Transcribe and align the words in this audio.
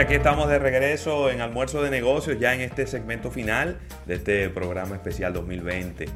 Aquí 0.00 0.14
estamos 0.14 0.48
de 0.48 0.58
regreso 0.58 1.30
en 1.30 1.42
Almuerzo 1.42 1.82
de 1.82 1.90
Negocios, 1.90 2.38
ya 2.40 2.54
en 2.54 2.62
este 2.62 2.86
segmento 2.86 3.30
final 3.30 3.78
de 4.06 4.14
este 4.14 4.48
programa 4.48 4.94
especial 4.94 5.34
2020. 5.34 6.06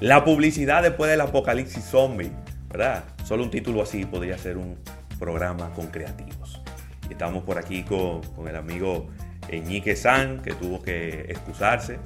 La 0.00 0.24
publicidad 0.24 0.82
después 0.82 1.10
del 1.10 1.20
apocalipsis 1.20 1.84
zombie, 1.84 2.32
¿verdad? 2.68 3.04
Solo 3.24 3.44
un 3.44 3.50
título 3.50 3.82
así 3.82 4.06
podría 4.06 4.38
ser 4.38 4.56
un 4.56 4.78
programa 5.18 5.74
con 5.74 5.88
creativos. 5.88 6.62
Y 7.06 7.12
estamos 7.12 7.44
por 7.44 7.58
aquí 7.58 7.82
con, 7.82 8.22
con 8.34 8.48
el 8.48 8.56
amigo 8.56 9.08
Eñique 9.50 9.94
San, 9.94 10.40
que 10.40 10.54
tuvo 10.54 10.80
que 10.80 11.26
excusarse. 11.28 11.98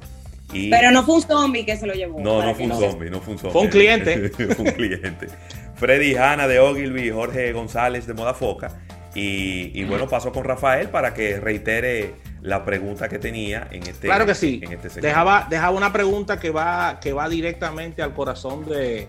Y... 0.51 0.69
Pero 0.69 0.91
no 0.91 1.03
fue 1.03 1.15
un 1.15 1.21
zombie 1.21 1.65
que 1.65 1.77
se 1.77 1.87
lo 1.87 1.93
llevó. 1.93 2.19
No, 2.19 2.43
no 2.43 2.53
fue 2.53 2.65
un 2.65 2.77
zombie, 2.77 3.09
no 3.09 3.21
fue 3.21 3.35
un 3.35 3.39
zombie. 3.39 3.53
Fue 3.53 3.61
un 3.61 3.69
cliente. 3.69 4.29
fue 4.55 4.65
un 4.65 4.71
cliente. 4.73 5.27
Freddy 5.75 6.17
Hanna 6.17 6.49
de 6.49 6.59
Ogilvy, 6.59 7.11
Jorge 7.11 7.53
González 7.53 8.07
de 8.07 8.13
Modafoca. 8.13 8.77
Y, 9.15 9.71
y, 9.79 9.83
bueno, 9.83 10.07
pasó 10.07 10.31
con 10.31 10.43
Rafael 10.43 10.89
para 10.89 11.13
que 11.13 11.39
reitere 11.39 12.15
la 12.41 12.65
pregunta 12.65 13.07
que 13.07 13.19
tenía 13.19 13.67
en 13.71 13.83
este 13.83 14.07
Claro 14.07 14.25
que 14.25 14.33
sí. 14.33 14.59
en 14.63 14.73
este 14.73 15.01
dejaba, 15.01 15.47
dejaba 15.49 15.77
una 15.77 15.93
pregunta 15.93 16.39
que 16.39 16.49
va, 16.49 16.99
que 16.99 17.13
va 17.13 17.29
directamente 17.29 18.01
al 18.01 18.13
corazón 18.13 18.65
de, 18.65 19.07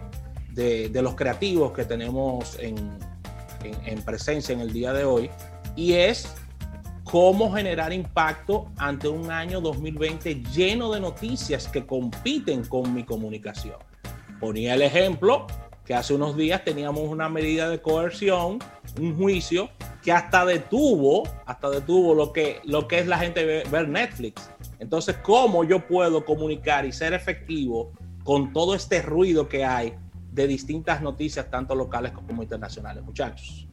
de, 0.51 0.91
de 0.91 1.03
los 1.03 1.15
creativos 1.15 1.73
que 1.73 1.85
tenemos 1.85 2.59
en, 2.61 2.77
en, 3.65 3.75
en 3.87 4.03
presencia 4.03 4.53
en 4.53 4.61
el 4.61 4.73
día 4.73 4.93
de 4.93 5.05
hoy. 5.05 5.31
Y 5.75 5.95
es 5.95 6.29
cómo 7.05 7.53
generar 7.53 7.93
impacto 7.93 8.71
ante 8.77 9.09
un 9.09 9.31
año 9.31 9.61
2020 9.61 10.43
lleno 10.55 10.93
de 10.93 11.01
noticias 11.01 11.69
que 11.69 11.87
compiten 11.87 12.65
con 12.65 12.93
mi 12.95 13.05
comunicación. 13.05 13.77
Ponía 14.41 14.75
el 14.75 14.83
ejemplo 14.83 15.47
que 15.85 15.95
hace 15.95 16.15
unos 16.15 16.37
días 16.37 16.65
teníamos 16.65 17.03
una 17.09 17.29
medida 17.29 17.69
de 17.69 17.81
coerción, 17.81 18.59
un 19.01 19.17
juicio 19.17 19.71
que 20.03 20.13
hasta 20.13 20.45
detuvo, 20.45 21.23
hasta 21.47 21.71
detuvo 21.71 22.15
lo 22.15 22.33
que, 22.33 22.61
lo 22.65 22.87
que 22.89 22.99
es 23.01 23.07
la 23.07 23.19
gente 23.19 23.45
ver, 23.45 23.69
ver 23.69 23.89
Netflix. 23.89 24.51
Entonces, 24.79 25.17
¿cómo 25.23 25.65
yo 25.65 25.81
puedo 25.87 26.25
comunicar 26.25 26.85
y 26.85 26.93
ser 26.93 27.13
efectivo 27.15 27.93
con 28.23 28.53
todo 28.53 28.75
este 28.75 29.01
ruido 29.03 29.49
que 29.49 29.65
hay 29.65 29.95
de 30.33 30.47
distintas 30.47 31.01
noticias, 31.01 31.51
tanto 31.51 31.75
locales 31.75 32.13
como 32.13 32.43
internacionales, 32.43 33.03
muchachos? 33.03 33.67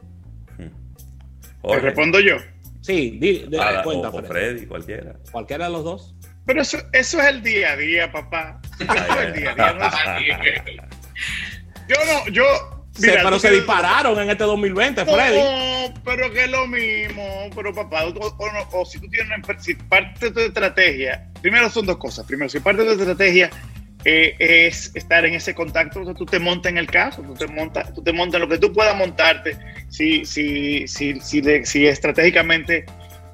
¿Te 0.57 1.79
respondo 1.79 2.19
yo? 2.19 2.37
Sí, 2.81 3.17
di, 3.19 3.45
di, 3.47 3.57
Ah, 3.59 3.81
cuenta, 3.83 4.09
o, 4.09 4.11
o 4.17 4.19
Fred. 4.19 4.27
Freddy, 4.29 4.65
cualquiera. 4.65 5.15
Cualquiera 5.31 5.65
de 5.65 5.71
los 5.71 5.83
dos. 5.83 6.15
Pero 6.45 6.61
eso, 6.63 6.77
eso 6.93 7.19
es 7.21 7.27
el 7.27 7.43
día 7.43 7.73
a 7.73 7.75
día, 7.77 8.11
papá. 8.11 8.59
Eso 8.79 8.91
es 8.93 9.25
el 9.27 9.33
día 9.33 9.51
a 9.51 9.55
día. 9.55 9.73
no 9.73 9.85
es- 9.85 10.81
yo 11.87 11.95
no, 12.07 12.31
yo. 12.31 12.43
Se- 12.93 13.11
pero 13.23 13.39
se 13.39 13.51
dispararon 13.51 14.19
en 14.19 14.29
este 14.29 14.43
2020, 14.43 15.05
Freddy. 15.05 15.37
No, 15.37 15.93
pero 16.03 16.31
que 16.31 16.43
es 16.43 16.49
lo 16.51 16.67
mismo. 16.67 17.49
Pero 17.55 17.73
papá, 17.73 18.05
o, 18.05 18.09
o 18.09 18.51
no- 18.51 18.67
o 18.79 18.85
si 18.85 18.99
tú 18.99 19.07
tienes 19.09 19.29
si 19.59 19.75
parte 19.75 20.25
de 20.27 20.31
tu 20.31 20.39
estrategia, 20.41 21.27
primero 21.41 21.69
son 21.69 21.85
dos 21.85 21.97
cosas. 21.97 22.25
Primero, 22.25 22.49
si 22.49 22.59
parte 22.59 22.83
de 22.83 22.93
tu 22.95 22.99
estrategia 23.01 23.49
eh, 24.03 24.35
es 24.39 24.91
estar 24.95 25.25
en 25.25 25.35
ese 25.35 25.53
contacto, 25.55 25.99
entonces 25.99 26.17
tú 26.17 26.25
te 26.25 26.39
montas 26.39 26.71
en 26.71 26.77
el 26.79 26.87
caso, 26.87 27.21
tú 27.21 27.33
te 27.35 27.45
montas, 27.47 27.93
tú 27.93 28.03
te 28.03 28.11
montas 28.11 28.41
en 28.41 28.49
lo 28.49 28.53
que 28.53 28.57
tú 28.59 28.73
puedas 28.73 28.95
montarte, 28.95 29.57
si, 29.89 30.25
si, 30.25 30.87
si, 30.87 31.19
si, 31.19 31.39
de- 31.41 31.65
si 31.65 31.85
estratégicamente 31.87 32.85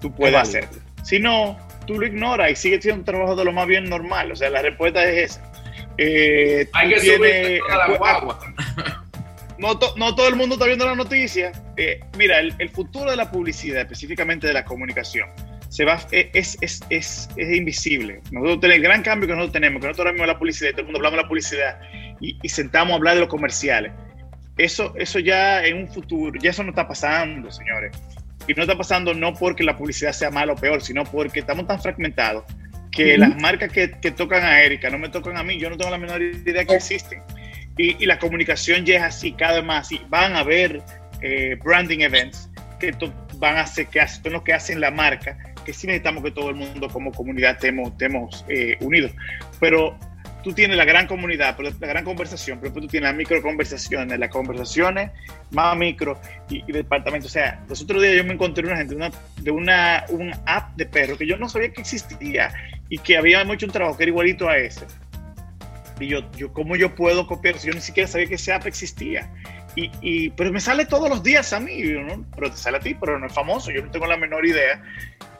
tú 0.01 0.13
puedes 0.13 0.33
válido. 0.35 0.59
hacerlo. 0.59 0.81
Si 1.03 1.19
no, 1.19 1.57
tú 1.87 1.97
lo 1.99 2.05
ignoras 2.05 2.51
y 2.51 2.55
sigues 2.57 2.83
siendo 2.83 2.99
un 2.99 3.05
trabajo 3.05 3.35
de 3.35 3.45
lo 3.45 3.53
más 3.53 3.65
bien 3.65 3.85
normal. 3.89 4.31
O 4.31 4.35
sea, 4.35 4.49
la 4.49 4.61
respuesta 4.61 5.03
es 5.05 5.31
esa. 5.31 5.51
Eh, 5.97 6.67
Hay 6.73 6.89
que 6.89 6.99
tienes- 6.99 7.17
subir 7.17 7.61
toda 7.65 7.87
la 7.87 7.97
guagua. 7.97 8.39
No, 9.59 9.77
to- 9.79 9.93
no 9.97 10.15
todo 10.15 10.27
el 10.27 10.35
mundo 10.35 10.55
está 10.55 10.65
viendo 10.65 10.85
la 10.85 10.95
noticia. 10.95 11.51
Eh, 11.77 11.99
mira, 12.17 12.39
el, 12.39 12.53
el 12.59 12.69
futuro 12.69 13.11
de 13.11 13.17
la 13.17 13.29
publicidad, 13.31 13.81
específicamente 13.81 14.47
de 14.47 14.53
la 14.53 14.63
comunicación, 14.65 15.27
se 15.69 15.83
va, 15.85 15.99
e, 16.11 16.29
es, 16.33 16.57
es, 16.61 16.81
es, 16.89 17.29
es 17.35 17.55
invisible. 17.55 18.21
Nosotros 18.31 18.61
tenemos 18.61 18.77
el 18.77 18.83
gran 18.83 19.03
cambio 19.03 19.27
que 19.27 19.33
nosotros 19.33 19.53
tenemos, 19.53 19.81
que 19.81 19.87
nosotros 19.87 20.05
ahora 20.05 20.13
mismo 20.13 20.25
la 20.25 20.39
publicidad, 20.39 20.71
todo 20.71 20.81
el 20.81 20.85
mundo 20.85 20.99
hablamos 20.99 21.17
de 21.17 21.23
la 21.23 21.27
publicidad 21.27 21.79
y, 22.21 22.37
y 22.41 22.49
sentamos 22.49 22.93
a 22.93 22.95
hablar 22.95 23.15
de 23.15 23.21
los 23.21 23.29
comerciales. 23.29 23.91
Eso, 24.57 24.93
eso 24.97 25.19
ya 25.19 25.63
en 25.65 25.77
un 25.77 25.87
futuro, 25.87 26.39
ya 26.41 26.49
eso 26.49 26.63
no 26.63 26.69
está 26.69 26.87
pasando, 26.87 27.51
señores. 27.51 27.95
Y 28.47 28.53
no 28.53 28.63
está 28.63 28.77
pasando 28.77 29.13
no 29.13 29.33
porque 29.33 29.63
la 29.63 29.75
publicidad 29.75 30.13
sea 30.13 30.31
mala 30.31 30.53
o 30.53 30.55
peor, 30.55 30.81
sino 30.81 31.03
porque 31.03 31.41
estamos 31.41 31.67
tan 31.67 31.81
fragmentados 31.81 32.45
que 32.91 33.17
las 33.17 33.39
marcas 33.39 33.71
que, 33.71 33.91
que 34.01 34.09
tocan 34.11 34.43
a 34.43 34.61
Erika 34.63 34.89
no 34.89 34.97
me 34.97 35.09
tocan 35.09 35.37
a 35.37 35.43
mí, 35.43 35.59
yo 35.59 35.69
no 35.69 35.77
tengo 35.77 35.91
la 35.91 35.97
menor 35.99 36.21
idea 36.21 36.65
que 36.65 36.75
existen. 36.75 37.21
Y, 37.77 38.03
y 38.03 38.05
la 38.05 38.19
comunicación 38.19 38.85
ya 38.85 38.97
es 38.97 39.03
así, 39.03 39.33
cada 39.33 39.57
vez 39.57 39.65
más 39.65 39.87
así. 39.87 40.01
Van 40.09 40.35
a 40.35 40.39
haber 40.39 40.81
eh, 41.21 41.57
branding 41.63 41.99
events 41.99 42.49
que 42.79 42.93
van 43.35 43.57
a 43.57 43.61
hacer, 43.61 43.87
que 43.87 44.05
son 44.07 44.33
los 44.33 44.43
que 44.43 44.53
hacen 44.53 44.79
la 44.79 44.91
marca, 44.91 45.37
que 45.65 45.73
sí 45.73 45.87
necesitamos 45.87 46.23
que 46.23 46.31
todo 46.31 46.49
el 46.49 46.55
mundo 46.55 46.89
como 46.89 47.11
comunidad 47.11 47.51
estemos, 47.51 48.45
eh, 48.47 48.77
unidos. 48.81 49.11
Pero 49.59 49.97
tú 50.43 50.53
tienes 50.53 50.77
la 50.77 50.85
gran 50.85 51.07
comunidad, 51.07 51.55
pero 51.57 51.71
la 51.79 51.87
gran 51.87 52.03
conversación, 52.03 52.59
pero 52.61 52.73
tú 52.73 52.87
tienes 52.87 53.09
las 53.09 53.17
micro 53.17 53.41
conversaciones, 53.41 54.17
las 54.19 54.29
conversaciones 54.29 55.11
más 55.51 55.75
micro 55.75 56.19
y, 56.49 56.61
departamentos. 56.71 57.31
O 57.31 57.33
sea, 57.33 57.63
los 57.67 57.81
otros 57.81 58.01
días 58.01 58.15
yo 58.15 58.23
me 58.23 58.33
encontré 58.33 58.65
una 58.65 58.77
gente 58.77 58.95
una, 58.95 59.11
de 59.41 59.51
una 59.51 60.05
un 60.09 60.31
app 60.45 60.75
de 60.75 60.85
perro 60.85 61.17
que 61.17 61.25
yo 61.25 61.37
no 61.37 61.49
sabía 61.49 61.71
que 61.71 61.81
existía 61.81 62.53
y 62.89 62.99
que 62.99 63.17
había 63.17 63.41
hecho 63.41 63.65
un 63.65 63.71
trabajo 63.71 63.97
que 63.97 64.03
era 64.03 64.11
igualito 64.11 64.47
a 64.47 64.57
ese. 64.57 64.85
Y 65.99 66.07
yo, 66.07 66.29
yo 66.33 66.53
¿cómo 66.53 66.75
yo 66.75 66.93
puedo 66.95 67.25
copiar? 67.27 67.57
Si 67.57 67.67
yo 67.67 67.73
ni 67.73 67.81
siquiera 67.81 68.07
sabía 68.07 68.27
que 68.27 68.35
ese 68.35 68.53
app 68.53 68.65
existía. 68.67 69.29
Y, 69.75 69.91
y, 70.01 70.29
pero 70.31 70.51
me 70.51 70.59
sale 70.59 70.85
todos 70.85 71.07
los 71.09 71.21
días 71.23 71.53
a 71.53 71.59
mí, 71.59 71.81
pero 72.35 72.49
te 72.51 72.57
sale 72.57 72.77
a 72.77 72.79
ti, 72.79 72.95
pero 72.99 73.19
no 73.19 73.27
es 73.27 73.33
famoso, 73.33 73.69
yo 73.71 73.83
no 73.83 73.91
tengo 73.91 74.07
la 74.07 74.17
menor 74.17 74.45
idea. 74.45 74.81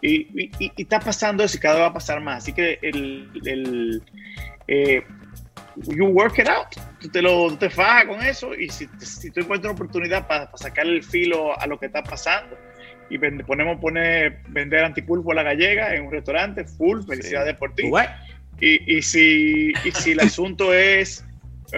Y, 0.01 0.27
y- 0.59 0.71
está 0.77 0.99
pasando 0.99 1.43
eso 1.43 1.57
y 1.57 1.59
cada 1.59 1.75
vez 1.75 1.83
va 1.83 1.87
a 1.87 1.93
pasar 1.93 2.21
más. 2.21 2.43
Así 2.43 2.53
que 2.53 2.77
el, 2.83 3.29
el 3.45 4.03
eh, 4.67 5.03
you 5.87 6.05
work 6.07 6.37
it 6.39 6.47
out. 6.47 6.67
Tú 6.99 7.09
te, 7.09 7.21
lo, 7.21 7.47
tú 7.49 7.57
te 7.57 7.69
fajas 7.69 8.05
con 8.05 8.21
eso 8.23 8.53
y 8.53 8.69
si, 8.69 8.87
si 8.99 9.31
tú 9.31 9.39
encuentras 9.41 9.71
una 9.71 9.75
oportunidad 9.83 10.27
para 10.27 10.49
sacarle 10.55 10.97
el 10.97 11.03
filo 11.03 11.59
a 11.59 11.65
lo 11.67 11.79
que 11.79 11.87
está 11.87 12.03
pasando 12.03 12.57
y 13.09 13.17
vende- 13.17 13.43
ponemos 13.45 13.79
poner, 13.79 14.41
vender 14.49 14.83
antipulpo 14.83 15.31
a 15.31 15.35
la 15.35 15.43
gallega 15.43 15.95
en 15.95 16.05
un 16.05 16.11
restaurante, 16.11 16.65
full, 16.65 17.01
felicidades 17.07 17.55
por 17.55 17.73
ti. 17.73 17.83
Y, 18.59 18.97
y, 18.97 19.01
si, 19.01 19.71
y 19.85 19.91
si 19.91 20.11
el 20.11 20.19
asunto 20.21 20.73
es 20.73 21.23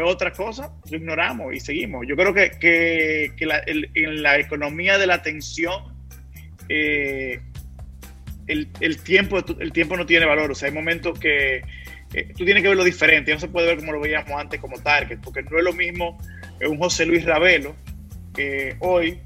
otra 0.04 0.32
cosa, 0.32 0.72
lo 0.90 0.98
ignoramos 0.98 1.54
y 1.54 1.60
seguimos. 1.60 2.06
Yo 2.08 2.16
creo 2.16 2.34
que, 2.34 2.52
que, 2.60 3.34
que 3.36 3.46
la- 3.46 3.60
el- 3.60 3.90
en 3.96 4.22
la 4.24 4.38
economía 4.40 4.98
de 4.98 5.08
la 5.08 5.16
atención, 5.16 5.84
eh, 6.70 7.42
el, 8.48 8.68
el 8.80 8.98
tiempo, 9.02 9.40
el 9.60 9.72
tiempo 9.72 9.98
no 9.98 10.06
tiene 10.06 10.26
valor. 10.26 10.52
O 10.52 10.56
sea, 10.56 10.70
hay 10.70 10.74
momentos 10.74 11.20
que 11.20 11.62
eh, 12.14 12.34
tú 12.38 12.46
tienes 12.46 12.62
que 12.64 12.70
verlo 12.70 12.84
diferente. 12.84 13.34
No 13.34 13.40
se 13.40 13.48
puede 13.48 13.68
ver 13.68 13.78
como 13.78 13.92
lo 13.94 14.00
veíamos 14.00 14.32
antes 14.40 14.60
como 14.60 14.78
target, 14.82 15.20
porque 15.24 15.42
no 15.44 15.58
es 15.58 15.64
lo 15.64 15.74
mismo 15.74 16.18
eh, 16.60 16.68
un 16.68 16.78
José 16.78 17.06
Luis 17.06 17.26
Ravelo 17.26 17.76
eh, 18.38 18.76
hoy, 18.80 19.20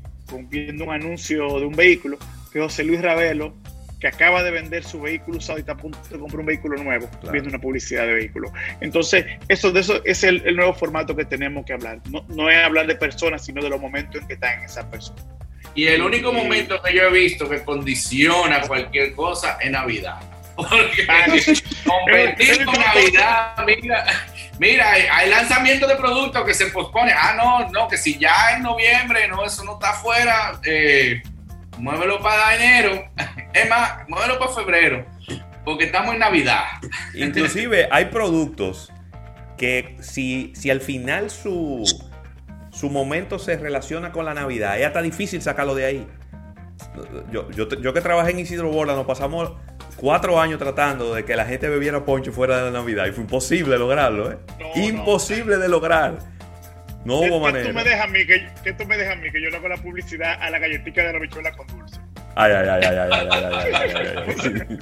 viendo 0.50 0.86
un 0.86 0.92
anuncio 0.94 1.60
de 1.60 1.66
un 1.66 1.76
vehículo, 1.76 2.18
que 2.52 2.60
José 2.60 2.84
Luis 2.84 3.02
Ravelo 3.02 3.56
que 4.04 4.10
acaba 4.10 4.44
de 4.44 4.52
vender 4.52 4.84
su 4.84 5.00
vehículo 5.00 5.38
usado 5.38 5.58
y 5.58 5.62
está 5.62 5.72
a 5.72 5.78
punto 5.78 5.98
de 6.12 6.20
comprar 6.20 6.42
un 6.42 6.46
vehículo 6.46 6.84
nuevo, 6.84 7.08
Claro. 7.10 7.32
viendo 7.32 7.50
una 7.50 7.60
publicidad 7.60 8.06
de 8.06 8.16
vehículo. 8.16 8.52
Entonces, 8.82 9.26
eso 9.48 9.72
de 9.72 9.80
eso 9.80 10.04
es 10.04 10.26
el, 10.26 10.46
el 10.46 10.58
nuevo 10.58 10.74
formato 10.74 11.16
que 11.16 11.24
tenemos 11.24 11.66
que 11.66 11.72
hablar. 11.72 12.00
No, 12.10 12.26
no 12.28 12.50
es 12.50 12.58
hablar 12.66 12.86
de 12.86 12.96
personas, 12.96 13.46
sino 13.46 13.64
de 13.64 13.70
los 13.70 13.80
momentos 13.80 14.20
en 14.20 14.28
que 14.28 14.34
están 14.34 14.62
esa 14.62 14.90
persona. 14.90 15.22
Y 15.74 15.88
el 15.88 16.02
único 16.02 16.34
momento 16.34 16.82
que 16.82 16.94
yo 16.94 17.04
he 17.04 17.12
visto 17.12 17.50
que 17.50 17.64
condiciona 17.64 18.60
cualquier 18.68 19.14
cosa 19.16 19.58
es 19.62 19.72
Navidad. 19.72 20.20
Porque 20.58 21.08
competir 21.86 22.66
con 22.66 22.76
Navidad, 22.76 23.56
mira, 23.66 24.06
mira, 24.60 24.92
hay 24.92 25.30
lanzamiento 25.30 25.88
de 25.88 25.96
productos 25.96 26.44
que 26.46 26.54
se 26.54 26.66
pospone. 26.68 27.14
Ah, 27.18 27.36
no, 27.38 27.70
no, 27.70 27.88
que 27.88 27.98
si 27.98 28.20
ya 28.20 28.52
en 28.58 28.64
noviembre, 28.64 29.30
no, 29.30 29.46
eso 29.46 29.64
no 29.64 29.76
está 29.76 29.92
afuera, 29.92 30.60
eh, 30.66 31.24
muévelo 31.78 32.22
para 32.22 32.56
enero. 32.56 33.04
Es 33.54 33.70
más, 33.70 34.08
muévelo 34.08 34.40
para 34.40 34.52
febrero. 34.52 35.06
Porque 35.64 35.86
estamos 35.86 36.14
en 36.14 36.20
Navidad. 36.20 36.64
Inclusive 37.14 37.88
hay 37.92 38.06
productos 38.06 38.92
que 39.58 39.96
si, 40.02 40.52
si 40.56 40.72
al 40.72 40.82
final 40.82 41.30
su, 41.30 41.84
su 42.72 42.90
momento 42.90 43.38
se 43.38 43.58
relaciona 43.58 44.12
con 44.12 44.26
la 44.26 44.34
Navidad, 44.34 44.80
es 44.80 44.88
hasta 44.88 45.04
difícil 45.04 45.42
sacarlo 45.42 45.76
de 45.76 45.86
ahí. 45.86 46.08
Yo, 47.32 47.50
yo, 47.52 47.70
yo 47.70 47.94
que 47.94 48.02
trabajé 48.02 48.32
en 48.32 48.40
Isidro 48.40 48.70
Borda, 48.70 48.96
nos 48.96 49.06
pasamos 49.06 49.54
cuatro 49.96 50.40
años 50.40 50.60
tratando 50.60 51.14
de 51.14 51.24
que 51.24 51.36
la 51.36 51.46
gente 51.46 51.70
bebiera 51.70 52.04
ponche 52.04 52.32
fuera 52.32 52.58
de 52.58 52.72
la 52.72 52.72
Navidad 52.72 53.06
y 53.06 53.12
fue 53.12 53.24
imposible 53.24 53.78
lograrlo, 53.78 54.32
¿eh? 54.32 54.38
No, 54.60 54.82
imposible 54.82 55.58
de 55.58 55.70
lograr. 55.70 56.18
No 57.06 57.20
¿Qué, 57.22 57.30
hubo 57.32 57.46
qué 57.46 57.52
tú 57.52 57.68
me 57.68 57.74
manera. 57.74 57.84
dejas 57.84 58.02
a 58.06 58.08
mí 58.08 58.26
que, 58.26 58.48
qué 58.64 58.74
tú 58.74 58.86
me 58.86 58.98
dejas 58.98 59.14
a 59.14 59.20
mí 59.20 59.30
que 59.32 59.42
yo 59.42 59.50
le 59.50 59.58
hago 59.58 59.68
la 59.68 59.78
publicidad 59.78 60.42
a 60.42 60.50
la 60.50 60.60
galletita 60.60 61.04
de 61.04 61.14
la 61.14 61.20
bichuela 61.20 61.52
con 61.52 61.68
dulce? 61.68 62.00
Ay, 62.36 62.52
ay, 62.52 62.68
ay, 62.70 62.82
ay, 62.86 62.98
ay, 62.98 63.10
ay, 63.12 63.28
ay, 63.32 63.44
ay, 63.54 63.74
ay, 63.74 64.08
ay, 64.18 64.64
ay. 64.70 64.80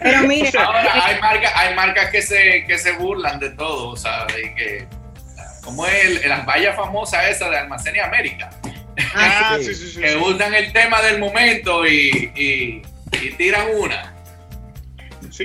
Pero 0.00 0.20
mire, 0.26 0.50
Ahora 0.58 1.06
hay 1.06 1.20
marcas, 1.20 1.52
hay 1.54 1.74
marcas 1.74 2.10
que 2.10 2.22
se, 2.22 2.64
que 2.66 2.76
se 2.78 2.92
burlan 2.92 3.38
de 3.38 3.50
todo, 3.50 3.90
o 3.90 3.96
sea, 3.96 4.26
de 4.26 4.54
que 4.54 4.86
como 5.62 5.86
es 5.86 6.22
el- 6.22 6.28
las 6.28 6.44
vallas 6.44 6.74
famosas 6.74 7.28
esas 7.28 7.48
de 7.50 7.58
Almacén 7.58 7.94
y 7.94 8.00
América, 8.00 8.50
Ah, 9.14 9.56
sí. 9.58 9.66
sí, 9.66 9.74
sí, 9.74 9.90
sí. 9.92 10.00
que 10.00 10.16
usan 10.16 10.52
el 10.54 10.72
tema 10.72 11.00
del 11.02 11.18
momento 11.20 11.86
y, 11.86 12.32
y, 12.34 12.82
y 13.24 13.30
tiran 13.38 13.66
una. 13.78 14.12
Sí, 15.30 15.44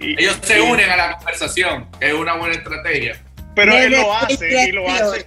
y- 0.00 0.18
Ellos 0.20 0.38
se 0.42 0.56
y- 0.58 0.60
unen 0.62 0.88
a 0.90 0.96
la 0.96 1.16
conversación, 1.16 1.88
que 2.00 2.08
es 2.08 2.14
una 2.14 2.34
buena 2.36 2.54
estrategia. 2.54 3.20
Pero 3.54 3.76
él 3.76 3.92
lo 3.92 4.14
hace 4.14 4.68
y 4.68 4.72
lo 4.72 4.88
hace 4.90 5.26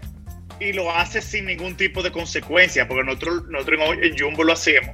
y 0.61 0.73
lo 0.73 0.91
hace 0.91 1.21
sin 1.21 1.45
ningún 1.45 1.75
tipo 1.75 2.01
de 2.03 2.11
consecuencia, 2.11 2.87
porque 2.87 3.03
nosotros, 3.03 3.43
nosotros 3.49 3.79
en, 4.01 4.17
Jumbo 4.17 4.43
lo 4.43 4.53
hacemos, 4.53 4.91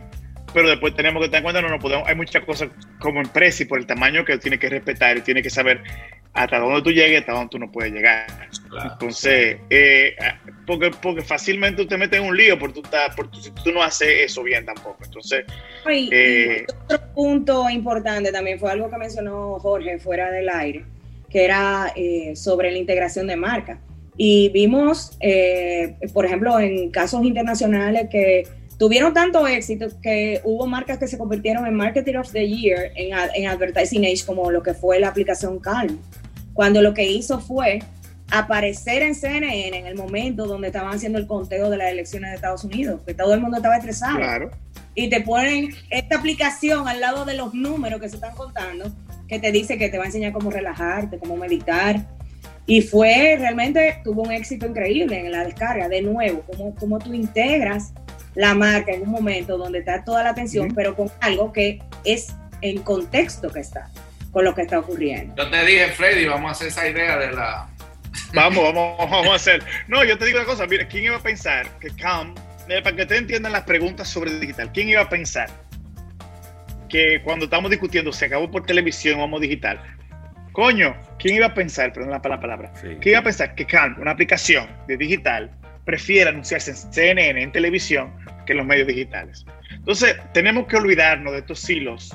pero 0.53 0.69
después 0.69 0.95
tenemos 0.95 1.21
que 1.21 1.27
tener 1.27 1.39
en 1.39 1.43
cuenta 1.43 1.61
no 1.61 1.69
nos 1.69 1.81
podemos, 1.81 2.07
hay 2.07 2.15
muchas 2.15 2.43
cosas 2.45 2.69
como 2.99 3.21
empresa 3.21 3.63
y 3.63 3.65
por 3.65 3.79
el 3.79 3.85
tamaño 3.85 4.23
que 4.25 4.37
tiene 4.37 4.57
que 4.57 4.69
respetar 4.69 5.17
y 5.17 5.21
tiene 5.21 5.43
que 5.43 5.49
saber 5.49 5.81
hasta 6.33 6.59
dónde 6.59 6.81
tú 6.83 6.91
llegues, 6.91 7.19
hasta 7.21 7.33
dónde 7.33 7.49
tú 7.49 7.59
no 7.59 7.71
puedes 7.71 7.91
llegar. 7.91 8.27
Claro. 8.69 8.91
Entonces, 8.93 9.57
eh, 9.69 10.15
porque, 10.67 10.91
porque 11.01 11.21
fácilmente 11.23 11.81
usted 11.81 11.97
mete 11.97 12.17
en 12.17 12.23
un 12.23 12.37
lío 12.37 12.59
por 12.59 12.71
tú, 12.73 12.81
estás- 12.83 13.15
por 13.15 13.29
tú- 13.31 13.41
si 13.41 13.49
tú 13.51 13.71
no 13.71 13.81
haces 13.81 14.07
eso 14.25 14.43
bien 14.43 14.63
tampoco. 14.65 14.97
Entonces, 15.03 15.45
Y, 15.89 16.09
Eh, 16.13 16.65
y 16.67 16.71
otro 16.71 16.99
punto 17.13 17.69
importante 17.69 18.31
también 18.31 18.59
fue 18.59 18.71
algo 18.71 18.89
que 18.89 18.97
mencionó 18.97 19.57
Jorge 19.59 19.97
fuera 19.99 20.29
del 20.31 20.49
aire, 20.49 20.83
que 21.29 21.43
era 21.45 21.91
eh, 21.95 22.35
sobre 22.35 22.71
la 22.71 22.77
integración 22.77 23.25
de 23.27 23.35
marcas. 23.35 23.79
Y 24.17 24.49
vimos, 24.49 25.15
eh, 25.19 25.95
por 26.13 26.25
ejemplo, 26.25 26.59
en 26.59 26.89
casos 26.89 27.23
internacionales 27.23 28.07
que 28.09 28.47
tuvieron 28.77 29.13
tanto 29.13 29.47
éxito 29.47 29.87
que 30.01 30.41
hubo 30.43 30.65
marcas 30.67 30.97
que 30.97 31.07
se 31.07 31.17
convirtieron 31.17 31.65
en 31.65 31.75
Marketing 31.75 32.15
of 32.15 32.31
the 32.31 32.47
Year 32.47 32.91
en, 32.95 33.15
en 33.35 33.47
Advertising 33.47 34.05
Age, 34.05 34.23
como 34.25 34.51
lo 34.51 34.63
que 34.63 34.73
fue 34.73 34.99
la 34.99 35.09
aplicación 35.09 35.59
Calm, 35.59 35.99
cuando 36.53 36.81
lo 36.81 36.93
que 36.93 37.05
hizo 37.05 37.39
fue 37.39 37.79
aparecer 38.31 39.03
en 39.03 39.15
CNN 39.15 39.77
en 39.77 39.87
el 39.87 39.95
momento 39.95 40.45
donde 40.45 40.67
estaban 40.67 40.93
haciendo 40.93 41.17
el 41.17 41.27
conteo 41.27 41.69
de 41.69 41.77
las 41.77 41.91
elecciones 41.91 42.31
de 42.31 42.35
Estados 42.35 42.63
Unidos, 42.63 43.01
que 43.05 43.13
todo 43.13 43.33
el 43.33 43.39
mundo 43.39 43.57
estaba 43.57 43.77
estresado 43.77 44.17
claro. 44.17 44.51
y 44.95 45.09
te 45.09 45.21
ponen 45.21 45.69
esta 45.89 46.17
aplicación 46.17 46.87
al 46.87 46.99
lado 46.99 47.25
de 47.25 47.35
los 47.35 47.53
números 47.53 48.01
que 48.01 48.09
se 48.09 48.15
están 48.15 48.35
contando, 48.35 48.91
que 49.27 49.39
te 49.39 49.51
dice 49.51 49.77
que 49.77 49.89
te 49.89 49.97
va 49.97 50.05
a 50.05 50.07
enseñar 50.07 50.33
cómo 50.33 50.49
relajarte, 50.49 51.19
cómo 51.19 51.37
meditar. 51.37 52.05
Y 52.67 52.81
fue 52.81 53.37
realmente, 53.39 54.01
tuvo 54.03 54.23
un 54.23 54.31
éxito 54.31 54.67
increíble 54.67 55.17
en 55.19 55.31
la 55.31 55.45
descarga. 55.45 55.87
De 55.87 56.01
nuevo, 56.01 56.43
cómo, 56.45 56.75
cómo 56.75 56.99
tú 56.99 57.13
integras 57.13 57.93
la 58.35 58.53
marca 58.53 58.91
en 58.91 59.01
un 59.01 59.09
momento 59.09 59.57
donde 59.57 59.79
está 59.79 60.03
toda 60.03 60.23
la 60.23 60.29
atención, 60.29 60.73
pero 60.75 60.95
con 60.95 61.09
algo 61.21 61.51
que 61.51 61.79
es 62.03 62.35
en 62.61 62.81
contexto 62.83 63.49
que 63.49 63.61
está, 63.61 63.89
con 64.31 64.43
lo 64.43 64.53
que 64.53 64.61
está 64.63 64.79
ocurriendo. 64.79 65.33
Yo 65.35 65.49
te 65.49 65.65
dije, 65.65 65.87
Freddy, 65.87 66.25
vamos 66.25 66.49
a 66.49 66.51
hacer 66.51 66.67
esa 66.67 66.87
idea 66.87 67.17
de 67.17 67.31
la. 67.31 67.69
Vamos, 68.33 68.63
vamos, 68.63 68.97
vamos 68.97 69.29
a 69.29 69.35
hacer. 69.35 69.63
No, 69.87 70.03
yo 70.03 70.17
te 70.17 70.25
digo 70.25 70.37
una 70.37 70.47
cosa, 70.47 70.67
mira, 70.67 70.87
¿quién 70.87 71.05
iba 71.05 71.15
a 71.15 71.23
pensar 71.23 71.67
que 71.79 71.89
mira, 72.67 72.83
para 72.83 72.95
que 72.95 73.01
ustedes 73.03 73.21
entiendan 73.21 73.53
las 73.53 73.63
preguntas 73.63 74.07
sobre 74.07 74.37
digital, 74.39 74.71
¿quién 74.73 74.89
iba 74.89 75.01
a 75.01 75.09
pensar 75.09 75.49
que 76.89 77.21
cuando 77.23 77.45
estamos 77.45 77.71
discutiendo 77.71 78.11
se 78.11 78.25
acabó 78.25 78.51
por 78.51 78.65
televisión, 78.65 79.19
vamos 79.19 79.41
digital? 79.41 79.79
Coño, 80.57 80.95
¿quién 81.19 81.36
iba 81.36 81.45
a 81.45 81.54
pensar, 81.54 81.94
perdón 81.94 82.09
la 82.09 82.19
la 82.27 82.39
palabra, 82.39 82.71
Sí. 82.81 82.88
¿quién 83.00 83.12
iba 83.13 83.19
a 83.19 83.24
pensar 83.24 83.54
que 83.54 83.63
Calm, 83.68 83.95
una 84.01 84.09
aplicación 84.09 84.65
de 84.88 84.98
digital, 84.98 85.51
prefiere 85.86 86.31
anunciarse 86.31 86.71
en 86.71 86.77
CNN, 86.77 87.44
en 87.44 87.51
televisión, 87.51 88.12
que 88.44 88.54
en 88.54 88.57
los 88.57 88.65
medios 88.65 88.88
digitales? 88.88 89.45
Entonces, 89.71 90.15
tenemos 90.33 90.65
que 90.65 90.77
olvidarnos 90.77 91.33
de 91.33 91.39
estos 91.42 91.59
silos, 91.59 92.12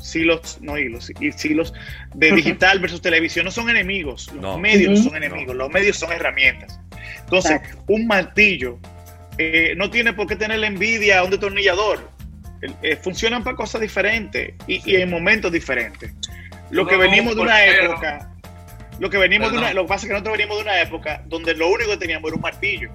silos, 0.00 0.58
no 0.60 0.78
hilos, 0.78 1.12
y 1.20 1.30
silos 1.30 1.72
de 2.12 2.32
digital 2.32 2.80
versus 2.80 3.00
televisión. 3.02 3.44
No 3.44 3.52
son 3.52 3.70
enemigos, 3.70 4.32
los 4.32 4.42
No. 4.42 4.58
medios 4.58 4.98
Ujú. 4.98 5.10
son 5.10 5.22
enemigos, 5.22 5.54
los 5.54 5.70
medios 5.70 5.96
son 5.96 6.10
herramientas. 6.10 6.80
Entonces, 7.20 7.60
un 7.86 8.08
martillo 8.08 8.80
eh, 9.38 9.74
no 9.76 9.90
tiene 9.90 10.12
por 10.12 10.26
qué 10.26 10.34
tener 10.34 10.58
la 10.58 10.66
envidia 10.66 11.20
a 11.20 11.22
un 11.22 11.30
detornillador. 11.30 12.10
Eh, 12.82 12.96
funcionan 12.96 13.44
para 13.44 13.54
cosas 13.54 13.80
diferentes 13.80 14.54
y, 14.66 14.82
y 14.90 14.96
en 14.96 15.08
momentos 15.08 15.52
diferentes. 15.52 16.12
Lo 16.70 16.86
que 16.86 16.96
venimos 16.96 17.34
de 17.34 17.42
una 17.42 17.64
época, 17.64 18.30
lo 18.98 19.10
que 19.10 19.18
venimos 19.18 19.50
de 19.52 19.58
una, 19.58 19.72
lo 19.72 19.82
que 19.82 19.88
pasa 19.88 20.06
es 20.06 20.08
que 20.08 20.12
nosotros 20.12 20.36
venimos 20.36 20.56
de 20.58 20.62
una 20.62 20.80
época 20.80 21.22
donde 21.26 21.54
lo 21.54 21.68
único 21.68 21.90
que 21.90 21.96
teníamos 21.96 22.28
era 22.28 22.36
un 22.36 22.42
martillo. 22.42 22.90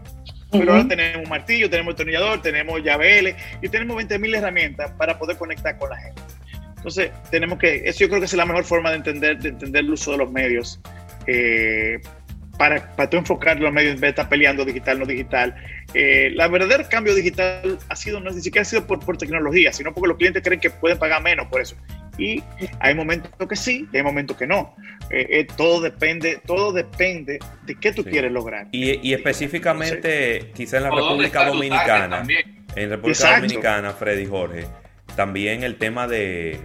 Pero 0.51 0.71
ahora 0.71 0.87
tenemos 0.87 1.23
un 1.23 1.29
martillo, 1.29 1.69
tenemos 1.69 1.95
detornillador, 1.95 2.41
tenemos 2.41 2.81
llave 2.81 3.19
L 3.19 3.35
y 3.61 3.67
tenemos 3.67 3.97
20.000 3.97 4.37
herramientas 4.37 4.91
para 4.91 5.17
poder 5.19 5.37
conectar 5.37 5.77
con 5.77 5.89
la 5.89 5.97
gente. 5.97 6.21
Entonces, 6.77 7.11
tenemos 7.31 7.57
que, 7.57 7.81
eso 7.83 7.99
yo 7.99 8.07
creo 8.07 8.19
que 8.19 8.25
es 8.25 8.33
la 8.33 8.45
mejor 8.45 8.63
forma 8.63 8.91
de 8.91 8.97
entender, 8.97 9.39
de 9.39 9.49
entender 9.49 9.83
el 9.83 9.91
uso 9.91 10.11
de 10.11 10.17
los 10.19 10.31
medios. 10.31 10.79
eh, 11.27 11.99
para, 12.57 12.95
para 12.95 13.09
tú 13.09 13.17
enfocar 13.17 13.59
los 13.59 13.71
medios 13.71 13.95
en 13.95 13.99
vez 13.99 14.01
de 14.01 14.09
estar 14.09 14.29
peleando 14.29 14.65
digital, 14.65 14.99
no 14.99 15.05
digital. 15.05 15.55
Eh, 15.93 16.31
la 16.35 16.47
verdadero 16.47 16.87
cambio 16.89 17.13
digital 17.13 17.77
ha 17.89 17.95
sido, 17.95 18.19
no 18.19 18.31
ni 18.31 18.41
siquiera 18.41 18.61
ha 18.61 18.65
sido 18.65 18.87
por, 18.87 18.99
por 18.99 19.17
tecnología, 19.17 19.73
sino 19.73 19.93
porque 19.93 20.07
los 20.07 20.17
clientes 20.17 20.43
creen 20.43 20.59
que 20.59 20.69
pueden 20.69 20.97
pagar 20.97 21.21
menos 21.21 21.47
por 21.47 21.61
eso. 21.61 21.75
Y 22.17 22.41
hay 22.79 22.95
momentos 22.95 23.31
que 23.47 23.55
sí, 23.55 23.87
y 23.91 23.97
hay 23.97 24.03
momentos 24.03 24.37
que 24.37 24.47
no. 24.47 24.73
Eh, 25.09 25.27
eh, 25.29 25.47
todo 25.57 25.81
depende, 25.81 26.39
todo 26.45 26.71
depende 26.71 27.39
de 27.65 27.75
qué 27.75 27.91
tú 27.91 28.03
Sí. 28.03 28.09
quieres 28.09 28.31
lograr. 28.31 28.67
Y, 28.71 29.05
y 29.07 29.13
específicamente, 29.13 30.51
quizá 30.55 30.77
en 30.77 30.83
la 30.83 30.89
¿O 30.93 30.95
dónde 30.95 31.25
República 31.25 31.45
Dominicana, 31.45 32.23
en 32.75 32.89
República 32.89 33.09
Exacto. 33.19 33.41
Dominicana, 33.41 33.91
Freddy 33.91 34.25
Jorge, 34.25 34.65
también 35.15 35.63
el 35.63 35.75
tema 35.77 36.07
de, 36.07 36.59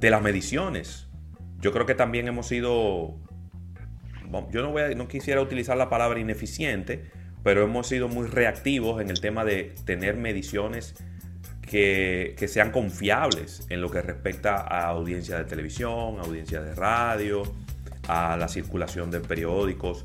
de 0.00 0.10
las 0.10 0.22
mediciones. 0.22 1.08
Yo 1.60 1.72
creo 1.72 1.86
que 1.86 1.94
también 1.94 2.26
hemos 2.26 2.46
sido, 2.48 3.16
yo 4.50 4.62
no, 4.62 4.70
voy 4.72 4.82
a- 4.82 4.88
no 4.94 5.08
quisiera 5.08 5.40
utilizar 5.40 5.76
la 5.76 5.88
palabra 5.88 6.18
ineficiente, 6.18 7.04
pero 7.42 7.62
hemos 7.62 7.86
sido 7.86 8.08
muy 8.08 8.26
reactivos 8.28 9.00
en 9.00 9.10
el 9.10 9.20
tema 9.20 9.44
de 9.44 9.74
tener 9.84 10.16
mediciones 10.16 10.94
que, 11.70 12.34
sean 12.48 12.72
confiables 12.72 13.64
en 13.68 13.80
lo 13.80 13.90
que 13.90 14.02
respecta 14.02 14.56
a 14.56 14.88
audiencia 14.88 15.38
de 15.38 15.44
televisión, 15.44 16.18
audiencia 16.18 16.60
de 16.60 16.74
radio, 16.74 17.42
a 18.08 18.36
la 18.36 18.48
circulación 18.48 19.12
de 19.12 19.20
periódicos. 19.20 20.04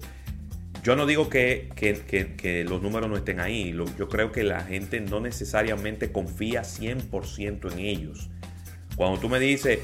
Yo 0.84 0.96
no 0.96 1.08
digo 1.08 1.28
que, 1.28 1.70
que- 1.76 2.04
que- 2.38 2.64
los 2.66 2.84
números 2.84 3.10
no 3.10 3.18
estén 3.18 3.40
ahí, 3.40 3.76
yo 3.98 4.08
creo 4.10 4.32
que 4.32 4.44
la 4.44 4.62
gente 4.62 5.00
no 5.02 5.20
necesariamente 5.20 6.12
confía 6.12 6.64
100% 6.64 7.72
en 7.74 7.80
ellos. 7.80 8.30
Cuando 8.96 9.20
tú 9.20 9.28
me 9.28 9.40
dices 9.40 9.80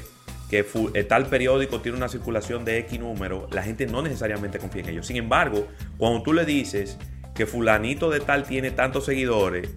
que 0.48 0.64
eh, 0.94 1.02
tal 1.04 1.26
periódico 1.26 1.80
tiene 1.80 1.98
una 1.98 2.08
circulación 2.08 2.64
de 2.64 2.78
X 2.78 3.00
número, 3.00 3.48
la 3.50 3.64
gente 3.64 3.86
no 3.86 4.02
necesariamente 4.02 4.60
confía 4.60 4.82
en 4.82 4.90
ellos. 4.90 5.08
Sin 5.08 5.16
embargo, 5.16 5.66
cuando 5.98 6.22
tú 6.22 6.32
le 6.32 6.44
dices 6.44 6.96
que 7.34 7.46
fulanito 7.46 8.08
de 8.08 8.20
tal 8.20 8.44
tiene 8.44 8.70
tantos 8.70 9.06
seguidores, 9.06 9.70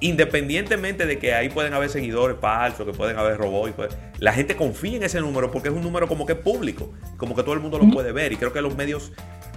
independientemente 0.00 1.06
de 1.06 1.18
que 1.18 1.34
ahí 1.34 1.48
pueden 1.48 1.74
haber 1.74 1.90
seguidores 1.90 2.36
falsos, 2.40 2.86
que 2.86 2.92
pueden 2.92 3.16
haber 3.18 3.36
robots, 3.36 3.74
la 4.18 4.32
gente 4.32 4.56
confía 4.56 4.96
en 4.96 5.02
ese 5.02 5.20
número 5.20 5.50
porque 5.50 5.68
es 5.68 5.74
un 5.74 5.82
número 5.82 6.06
como 6.08 6.24
que 6.26 6.34
es 6.34 6.38
público, 6.38 6.92
como 7.16 7.34
que 7.34 7.42
todo 7.42 7.54
el 7.54 7.60
mundo 7.60 7.78
lo 7.78 7.90
puede 7.90 8.12
ver. 8.12 8.32
Y 8.32 8.36
creo 8.36 8.52
que 8.52 8.60
los 8.62 8.76
medios, 8.76 9.12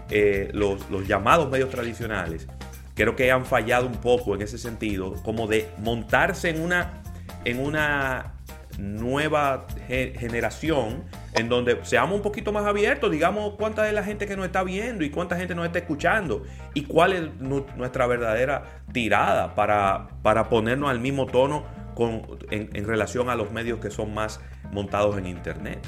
eh, 0.09 0.49
los, 0.53 0.89
los 0.89 1.07
llamados 1.07 1.49
medios 1.49 1.69
tradicionales, 1.69 2.47
creo 2.95 3.15
que 3.15 3.31
han 3.31 3.45
fallado 3.45 3.87
un 3.87 3.97
poco 3.97 4.35
en 4.35 4.41
ese 4.41 4.57
sentido, 4.57 5.13
como 5.23 5.47
de 5.47 5.69
montarse 5.77 6.49
en 6.49 6.61
una, 6.61 7.03
en 7.45 7.59
una 7.59 8.33
nueva 8.77 9.67
ge- 9.87 10.13
generación 10.17 11.03
en 11.41 11.49
donde 11.49 11.77
seamos 11.83 12.15
un 12.15 12.21
poquito 12.21 12.53
más 12.53 12.65
abiertos, 12.65 13.11
digamos 13.11 13.55
cuánta 13.57 13.87
es 13.87 13.93
la 13.93 14.03
gente 14.03 14.25
que 14.25 14.37
nos 14.37 14.45
está 14.45 14.63
viendo 14.63 15.03
y 15.03 15.09
cuánta 15.09 15.35
gente 15.35 15.53
nos 15.53 15.65
está 15.65 15.79
escuchando 15.79 16.45
y 16.73 16.83
cuál 16.83 17.11
es 17.13 17.21
nu- 17.39 17.65
nuestra 17.75 18.07
verdadera 18.07 18.81
tirada 18.93 19.53
para, 19.53 20.07
para 20.23 20.47
ponernos 20.47 20.89
al 20.89 20.99
mismo 20.99 21.25
tono 21.25 21.65
con, 21.95 22.21
en, 22.49 22.69
en 22.73 22.87
relación 22.87 23.29
a 23.29 23.35
los 23.35 23.51
medios 23.51 23.79
que 23.79 23.91
son 23.91 24.13
más 24.13 24.39
montados 24.71 25.17
en 25.17 25.25
internet. 25.25 25.79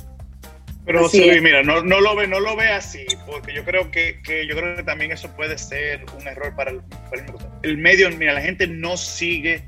Pero 0.86 1.04
José 1.04 1.26
Luis, 1.26 1.42
mira, 1.42 1.64
no, 1.64 1.82
no 1.82 2.02
lo 2.02 2.14
ve, 2.14 2.28
no 2.28 2.42
lo 2.42 2.58
ve 2.58 2.68
así, 2.68 3.06
porque 3.26 3.54
yo 3.54 3.64
creo 3.64 3.90
que, 3.90 4.22
que 4.22 4.46
yo 4.46 4.54
creo 4.54 4.76
que 4.76 4.84
también 4.84 5.14
eso 5.14 5.34
puede 5.34 5.58
ser 5.58 6.04
un 6.20 6.28
error 6.28 6.54
para 6.58 6.72
el, 6.72 6.82
para 7.10 7.24
el, 7.24 7.34
el 7.64 7.78
medio. 7.78 8.10
Mira, 8.18 8.34
la 8.34 8.42
gente 8.42 8.68
no 8.68 8.98
sigue, 8.98 9.64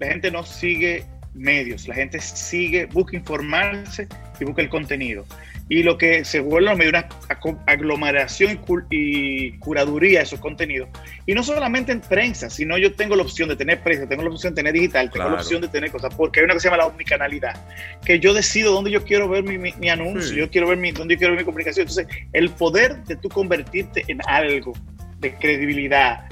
la 0.00 0.08
gente 0.08 0.32
no 0.32 0.42
sigue 0.42 1.04
medios, 1.34 1.88
la 1.88 1.94
gente 1.94 2.20
sigue, 2.20 2.86
busca 2.86 3.16
informarse 3.16 4.08
y 4.40 4.44
busca 4.44 4.62
el 4.62 4.68
contenido. 4.68 5.24
Y 5.68 5.82
lo 5.82 5.96
que 5.96 6.26
se 6.26 6.40
vuelve 6.40 6.68
los 6.68 6.78
medios 6.78 6.92
una 6.92 7.62
aglomeración 7.66 8.60
y, 8.90 9.52
curaduría 9.52 10.18
de 10.18 10.24
esos 10.24 10.38
contenidos. 10.38 10.90
Y 11.26 11.32
no 11.34 11.42
solamente 11.42 11.90
en 11.90 12.00
prensa, 12.02 12.50
sino 12.50 12.76
yo 12.76 12.92
tengo 12.94 13.16
la 13.16 13.22
opción 13.22 13.48
de 13.48 13.56
tener 13.56 13.80
prensa, 13.80 14.06
tengo 14.06 14.22
la 14.22 14.28
opción 14.30 14.52
de 14.54 14.56
tener 14.60 14.74
digital, 14.74 15.06
tengo 15.10 15.24
Claro. 15.24 15.36
la 15.36 15.40
opción 15.42 15.62
de 15.62 15.68
tener 15.68 15.90
cosas, 15.90 16.14
porque 16.14 16.40
hay 16.40 16.44
una 16.44 16.54
que 16.54 16.60
se 16.60 16.66
llama 16.68 16.76
la 16.78 16.86
omnicanalidad 16.86 17.56
que 18.04 18.20
yo 18.20 18.34
decido 18.34 18.72
dónde 18.72 18.90
yo 18.90 19.04
quiero 19.04 19.26
ver 19.28 19.42
mi, 19.42 19.56
mi- 19.56 19.72
mi 19.80 19.88
anuncio, 19.88 20.32
Sí. 20.34 20.36
yo 20.36 20.50
quiero 20.50 20.68
ver 20.68 20.76
mi, 20.76 20.92
dónde 20.92 21.14
yo 21.14 21.18
quiero 21.18 21.32
ver 21.32 21.40
mi 21.40 21.46
comunicación. 21.46 21.88
Entonces, 21.88 22.14
el 22.34 22.50
poder 22.50 23.02
de 23.04 23.16
tú 23.16 23.30
convertirte 23.30 24.04
en 24.08 24.20
algo 24.26 24.74
de 25.20 25.32
credibilidad 25.34 26.24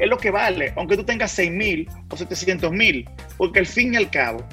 es 0.00 0.08
lo 0.08 0.16
que 0.18 0.30
vale, 0.30 0.72
aunque 0.76 0.96
tú 0.96 1.04
tengas 1.04 1.30
6 1.32 1.50
mil 1.50 1.88
o 2.10 2.16
700 2.16 2.70
mil, 2.72 3.08
porque 3.36 3.58
al 3.60 3.66
fin 3.66 3.94
y 3.94 3.96
al 3.96 4.10
cabo, 4.10 4.46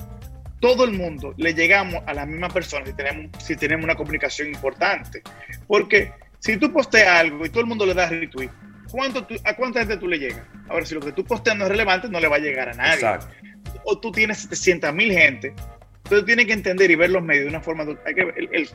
todo 0.59 0.85
el 0.85 0.91
mundo 0.93 1.33
le 1.37 1.53
llegamos 1.53 2.01
a 2.07 2.13
las 2.13 2.27
mismas 2.27 2.51
personas 2.53 2.89
si 2.89 2.95
tenemos, 2.95 3.43
si 3.43 3.55
tenemos 3.55 3.83
una 3.83 3.95
comunicación 3.95 4.47
importante. 4.47 5.21
Porque 5.67 6.11
si 6.39 6.57
tú 6.57 6.71
posteas 6.71 7.19
algo 7.19 7.45
y 7.45 7.49
todo 7.49 7.61
el 7.61 7.67
mundo 7.67 7.85
le 7.85 7.93
da 7.93 8.09
retweet, 8.09 8.49
¿cuánto 8.91 9.25
tú- 9.25 9.35
¿a 9.43 9.55
cuánta 9.55 9.79
gente 9.81 9.97
tú 9.97 10.07
le 10.07 10.17
llegas? 10.17 10.41
Ahora, 10.69 10.85
si 10.85 10.95
lo 10.95 11.01
que 11.01 11.11
tú 11.11 11.23
posteas 11.23 11.57
no 11.57 11.65
es 11.65 11.69
relevante, 11.69 12.07
no 12.09 12.19
le 12.19 12.27
va 12.27 12.37
a 12.37 12.39
llegar 12.39 12.69
a 12.69 12.73
nadie. 12.73 12.93
Exacto. 12.95 13.27
o 13.87 13.99
tú 13.99 14.11
tienes 14.11 14.39
700 14.39 14.93
mil 14.95 15.11
gente. 15.11 15.53
Entonces 16.05 16.25
tienes 16.25 16.45
que 16.47 16.53
entender 16.53 16.89
y 16.89 16.95
ver 16.95 17.09
los 17.11 17.21
medios 17.21 17.43
de 17.45 17.49
una 17.49 17.61
forma, 17.61 17.83
hay 18.05 18.15
que, 18.15 18.21
el, 18.21 18.49
el, 18.51 18.69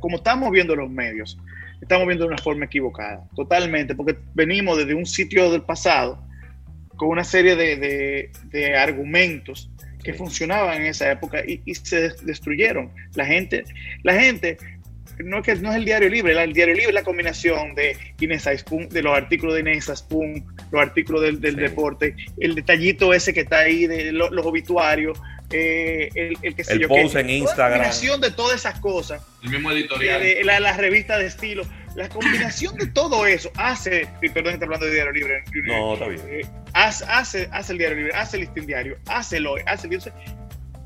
como 0.00 0.16
estamos 0.18 0.50
viendo 0.52 0.76
los 0.76 0.88
medios, 0.90 1.38
estamos 1.82 2.06
viendo 2.06 2.24
de 2.24 2.32
una 2.32 2.42
forma 2.42 2.64
equivocada, 2.64 3.28
totalmente, 3.34 3.94
porque 3.94 4.16
venimos 4.34 4.78
desde 4.78 4.94
un 4.94 5.04
sitio 5.04 5.50
del 5.50 5.62
pasado 5.62 6.24
con 6.96 7.08
una 7.08 7.24
serie 7.24 7.56
de, 7.56 7.76
de, 7.76 8.30
de 8.44 8.76
argumentos 8.76 9.68
que 10.02 10.14
funcionaban 10.14 10.80
en 10.80 10.86
esa 10.86 11.10
época 11.10 11.42
y, 11.46 11.60
y, 11.64 11.74
se 11.74 12.10
destruyeron. 12.22 12.90
La 13.14 13.26
gente, 13.26 13.64
la 14.02 14.14
gente 14.14 14.56
no 15.18 15.38
es 15.38 15.44
que 15.44 15.54
no 15.56 15.70
es 15.70 15.76
el 15.76 15.84
diario 15.84 16.08
libre, 16.08 16.40
el 16.40 16.52
diario 16.52 16.74
libre 16.74 16.88
es 16.88 16.94
la 16.94 17.02
combinación 17.02 17.74
de 17.74 17.96
Inés 18.20 18.48
de 18.90 19.02
los 19.02 19.16
artículos 19.16 19.54
de 19.54 19.60
Inés 19.60 19.90
Spoon, 19.94 20.44
los 20.70 20.80
artículos 20.80 21.22
del, 21.22 21.40
del 21.40 21.54
sí. 21.54 21.60
deporte, 21.60 22.16
el 22.38 22.54
detallito 22.54 23.12
ese 23.12 23.34
que 23.34 23.40
está 23.40 23.60
ahí 23.60 23.86
de 23.86 24.12
los, 24.12 24.30
los 24.30 24.46
obituarios, 24.46 25.20
eh, 25.52 26.10
el, 26.14 26.36
el, 26.42 26.54
que 26.54 26.62
el 26.62 26.80
yo, 26.80 26.88
post 26.88 27.14
que, 27.14 27.20
en 27.20 27.30
Instagram. 27.30 27.70
La 27.70 27.76
combinación 27.76 28.20
de 28.20 28.30
todas 28.30 28.56
esas 28.56 28.78
cosas. 28.80 29.22
El 29.42 29.50
mismo 29.50 29.70
editorial. 29.70 30.20
De, 30.20 30.34
de, 30.36 30.44
la, 30.44 30.60
la, 30.60 30.76
revista 30.76 31.18
de 31.18 31.26
estilo. 31.26 31.64
La 31.94 32.08
combinación 32.08 32.76
de 32.76 32.86
todo 32.86 33.26
eso 33.26 33.50
hace, 33.56 34.08
y 34.22 34.28
perdón, 34.30 34.54
estoy 34.54 34.64
hablando 34.64 34.86
de 34.86 34.94
Diario 34.94 35.12
Libre. 35.12 35.44
No, 35.64 35.94
está 35.94 36.08
bien. 36.08 36.22
Eh, 36.26 36.46
hace, 36.72 37.04
hace, 37.06 37.48
hace, 37.52 37.72
el 37.72 37.78
Diario 37.78 37.96
Libre, 37.98 38.12
hace 38.14 38.36
el 38.38 38.44
Listín 38.44 38.66
Diario, 38.66 38.96
hace 39.06 39.36
el 39.36 39.46
hoy, 39.46 39.60
hace 39.66 39.88
el 39.88 39.92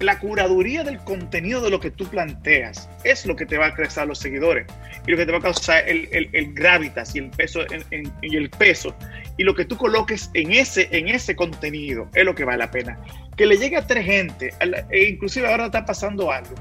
la 0.00 0.18
curaduría 0.18 0.84
del 0.84 0.98
contenido 0.98 1.60
de 1.62 1.70
lo 1.70 1.80
que 1.80 1.90
tú 1.90 2.06
planteas 2.06 2.88
es 3.04 3.24
lo 3.24 3.34
que 3.34 3.46
te 3.46 3.56
va 3.56 3.66
a 3.66 3.74
crecer 3.74 4.02
a 4.02 4.06
los 4.06 4.18
seguidores 4.18 4.66
y 5.06 5.10
lo 5.10 5.16
que 5.16 5.24
te 5.24 5.32
va 5.32 5.38
a 5.38 5.40
causar 5.40 5.88
el, 5.88 6.08
el, 6.12 6.28
el 6.32 6.52
gravitas 6.52 7.14
y 7.14 7.20
el 7.20 7.30
peso 7.30 7.62
en, 7.70 7.82
en, 7.90 8.12
y 8.20 8.36
el 8.36 8.50
peso 8.50 8.94
y 9.36 9.44
lo 9.44 9.54
que 9.54 9.64
tú 9.64 9.76
coloques 9.76 10.30
en 10.34 10.52
ese 10.52 10.88
en 10.92 11.08
ese 11.08 11.36
contenido 11.36 12.08
es 12.14 12.24
lo 12.24 12.34
que 12.34 12.44
vale 12.44 12.58
la 12.58 12.70
pena 12.70 12.98
que 13.36 13.46
le 13.46 13.56
llegue 13.56 13.76
a 13.76 13.86
tres 13.86 14.04
gente 14.04 14.52
e 14.90 15.04
inclusive 15.04 15.46
ahora 15.46 15.66
está 15.66 15.84
pasando 15.84 16.30
algo 16.30 16.54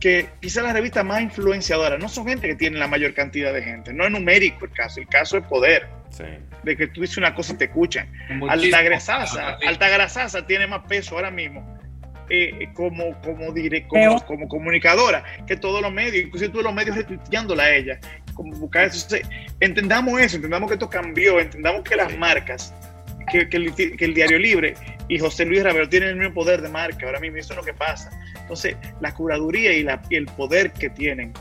que 0.00 0.28
quizás 0.40 0.62
las 0.62 0.72
revistas 0.72 1.04
más 1.04 1.22
influenciadoras 1.22 1.98
no 1.98 2.08
son 2.08 2.26
gente 2.26 2.48
que 2.48 2.54
tiene 2.54 2.78
la 2.78 2.88
mayor 2.88 3.14
cantidad 3.14 3.52
de 3.52 3.62
gente 3.62 3.92
no 3.92 4.04
es 4.04 4.10
numérico 4.10 4.64
el 4.64 4.72
caso 4.72 5.00
el 5.00 5.08
caso 5.08 5.36
es 5.36 5.44
poder 5.44 5.88
sí. 6.10 6.24
de 6.62 6.76
que 6.76 6.86
tú 6.86 7.00
dices 7.00 7.16
una 7.18 7.34
cosa 7.34 7.52
y 7.54 7.56
te 7.56 7.64
escuchan 7.64 8.08
Altagrasaza 8.48 9.58
Altagrasaza 9.66 10.46
tiene 10.46 10.66
más 10.66 10.82
peso 10.86 11.16
ahora 11.16 11.30
mismo 11.30 11.76
eh, 12.28 12.70
como, 12.74 13.20
como, 13.20 13.52
dire, 13.52 13.86
como, 13.86 14.20
como, 14.24 14.48
comunicadora 14.48 15.22
que 15.46 15.56
todos 15.56 15.80
los 15.80 15.92
medios, 15.92 16.26
inclusive 16.26 16.50
todos 16.50 16.64
los 16.64 16.74
medios 16.74 16.96
retuiteándola 16.96 17.62
a 17.62 17.74
ella. 17.74 18.00
Como 18.36 18.54
buscar 18.56 18.84
eso. 18.84 19.04
Entonces, 19.04 19.28
entendamos 19.60 20.20
eso, 20.20 20.36
entendamos 20.36 20.68
que 20.68 20.74
esto 20.74 20.88
cambió, 20.88 21.40
entendamos 21.40 21.82
que 21.82 21.96
las 21.96 22.16
marcas, 22.16 22.72
que, 23.30 23.48
que, 23.48 23.56
el, 23.56 23.74
que, 23.74 23.96
el, 23.98 24.14
Diario 24.14 24.38
Libre 24.38 24.74
y 25.08 25.18
José 25.18 25.44
Luis 25.44 25.62
Ravero 25.62 25.88
tienen 25.88 26.10
el 26.10 26.16
mismo 26.16 26.34
poder 26.34 26.62
de 26.62 26.68
marca. 26.68 27.06
Ahora 27.06 27.18
mismo 27.18 27.38
eso 27.38 27.52
es 27.52 27.56
lo 27.56 27.64
que 27.64 27.74
pasa. 27.74 28.10
Entonces, 28.40 28.76
la 29.00 29.12
curaduría 29.12 29.72
y, 29.72 29.82
la, 29.82 30.00
y 30.10 30.16
el 30.16 30.26
poder 30.26 30.72
que 30.72 30.90
tienen, 30.90 31.32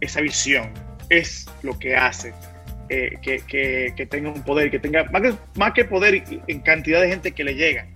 esa 0.00 0.20
visión, 0.20 0.70
es 1.10 1.46
lo 1.62 1.78
que 1.78 1.96
hace 1.96 2.32
eh, 2.88 3.18
que, 3.22 3.40
que, 3.40 3.92
que, 3.96 4.06
tenga 4.06 4.30
un 4.30 4.42
poder, 4.42 4.70
que 4.70 4.78
tenga 4.78 5.04
más 5.04 5.22
que, 5.22 5.34
más 5.56 5.72
que 5.72 5.84
poder 5.84 6.22
en 6.46 6.60
cantidad 6.60 7.00
de 7.00 7.08
gente 7.08 7.32
que 7.32 7.44
le 7.44 7.54
llega 7.54 7.86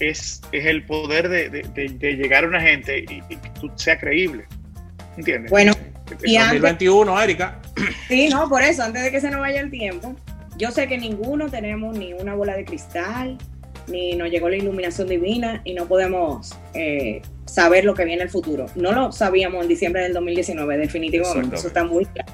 es, 0.00 0.42
es 0.52 0.66
el 0.66 0.84
poder 0.84 1.28
de, 1.28 1.48
de, 1.48 1.62
de, 1.62 1.88
de, 1.88 2.12
llegar 2.14 2.44
a 2.44 2.48
una 2.48 2.60
gente 2.60 2.98
y, 2.98 3.22
y 3.28 3.36
que 3.36 3.50
tú 3.60 3.70
sea 3.76 3.98
creíble. 3.98 4.44
¿Entiendes? 5.16 5.50
Bueno, 5.50 5.72
y 6.24 6.36
2021, 6.36 7.12
antes, 7.12 7.24
Erika. 7.24 7.61
Sí, 8.08 8.28
no, 8.28 8.48
por 8.48 8.62
eso, 8.62 8.82
antes 8.82 9.02
de 9.02 9.10
que 9.10 9.20
se 9.20 9.30
nos 9.30 9.40
vaya 9.40 9.60
el 9.60 9.70
tiempo, 9.70 10.14
yo 10.56 10.70
sé 10.70 10.86
que 10.86 10.98
ninguno 10.98 11.48
tenemos 11.48 11.96
ni 11.96 12.12
una 12.12 12.34
bola 12.34 12.54
de 12.54 12.64
cristal, 12.64 13.38
ni 13.88 14.14
nos 14.14 14.30
llegó 14.30 14.48
la 14.48 14.56
iluminación 14.56 15.08
divina 15.08 15.60
y 15.64 15.74
no 15.74 15.86
podemos 15.86 16.54
eh, 16.74 17.22
saber 17.46 17.84
lo 17.84 17.94
que 17.94 18.04
viene 18.04 18.22
en 18.22 18.26
el 18.28 18.30
futuro. 18.30 18.66
No 18.76 18.92
lo 18.92 19.12
sabíamos 19.12 19.62
en 19.62 19.68
diciembre 19.68 20.02
del 20.02 20.12
2019, 20.12 20.76
definitivamente, 20.76 21.56
eso 21.56 21.68
está 21.68 21.84
muy 21.84 22.04
claro. 22.06 22.32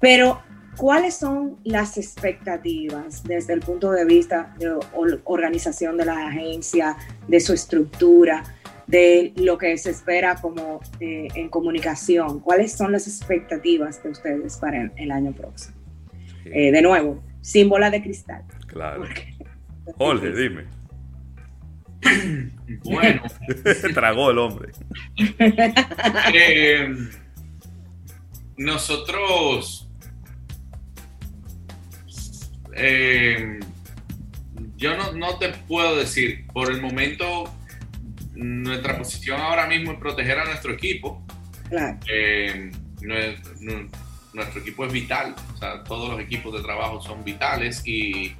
Pero 0.00 0.40
¿Cuáles 0.80 1.14
son 1.14 1.58
las 1.62 1.98
expectativas 1.98 3.22
desde 3.24 3.52
el 3.52 3.60
punto 3.60 3.90
de 3.90 4.06
vista 4.06 4.54
de 4.58 4.78
organización 5.24 5.98
de 5.98 6.06
la 6.06 6.28
agencia, 6.28 6.96
de 7.28 7.38
su 7.38 7.52
estructura, 7.52 8.42
de 8.90 9.32
lo 9.36 9.56
que 9.56 9.76
se 9.78 9.90
espera 9.90 10.36
como 10.36 10.80
eh, 11.00 11.28
en 11.34 11.48
comunicación? 11.48 12.40
¿Cuáles 12.40 12.72
son 12.72 12.92
las 12.92 13.06
expectativas 13.06 14.02
de 14.02 14.10
ustedes 14.10 14.56
para 14.56 14.82
el, 14.82 14.92
el 14.96 15.10
año 15.10 15.32
próximo? 15.32 15.76
Sí. 16.42 16.50
Eh, 16.52 16.72
de 16.72 16.82
nuevo, 16.82 17.22
sin 17.40 17.68
bola 17.68 17.90
de 17.90 18.02
cristal. 18.02 18.44
Claro. 18.66 19.04
Jorge, 19.96 20.32
dime. 20.32 20.64
Bueno. 22.84 23.22
Tragó 23.94 24.30
el 24.30 24.38
hombre. 24.38 24.70
eh, 26.32 26.88
nosotros 28.56 29.90
eh, 32.82 33.60
yo 34.76 34.96
no, 34.96 35.12
no, 35.12 35.38
te 35.38 35.50
puedo 35.50 35.96
decir, 35.96 36.46
por 36.52 36.70
el 36.70 36.80
momento, 36.80 37.52
nuestra 38.40 38.96
posición 38.96 39.40
ahora 39.40 39.66
mismo 39.66 39.92
es 39.92 39.98
proteger 39.98 40.38
a 40.38 40.44
nuestro 40.44 40.72
equipo. 40.72 41.24
Claro. 41.68 41.98
Eh, 42.08 42.70
nuestro, 43.02 43.52
nuestro, 44.32 44.60
equipo 44.60 44.84
es 44.86 44.92
vital, 44.92 45.34
o 45.54 45.56
sea, 45.56 45.84
todos 45.84 46.10
los 46.10 46.20
equipos 46.20 46.52
de 46.54 46.62
trabajo 46.62 47.00
son 47.00 47.24
vitales 47.24 47.82
y, 47.86 48.34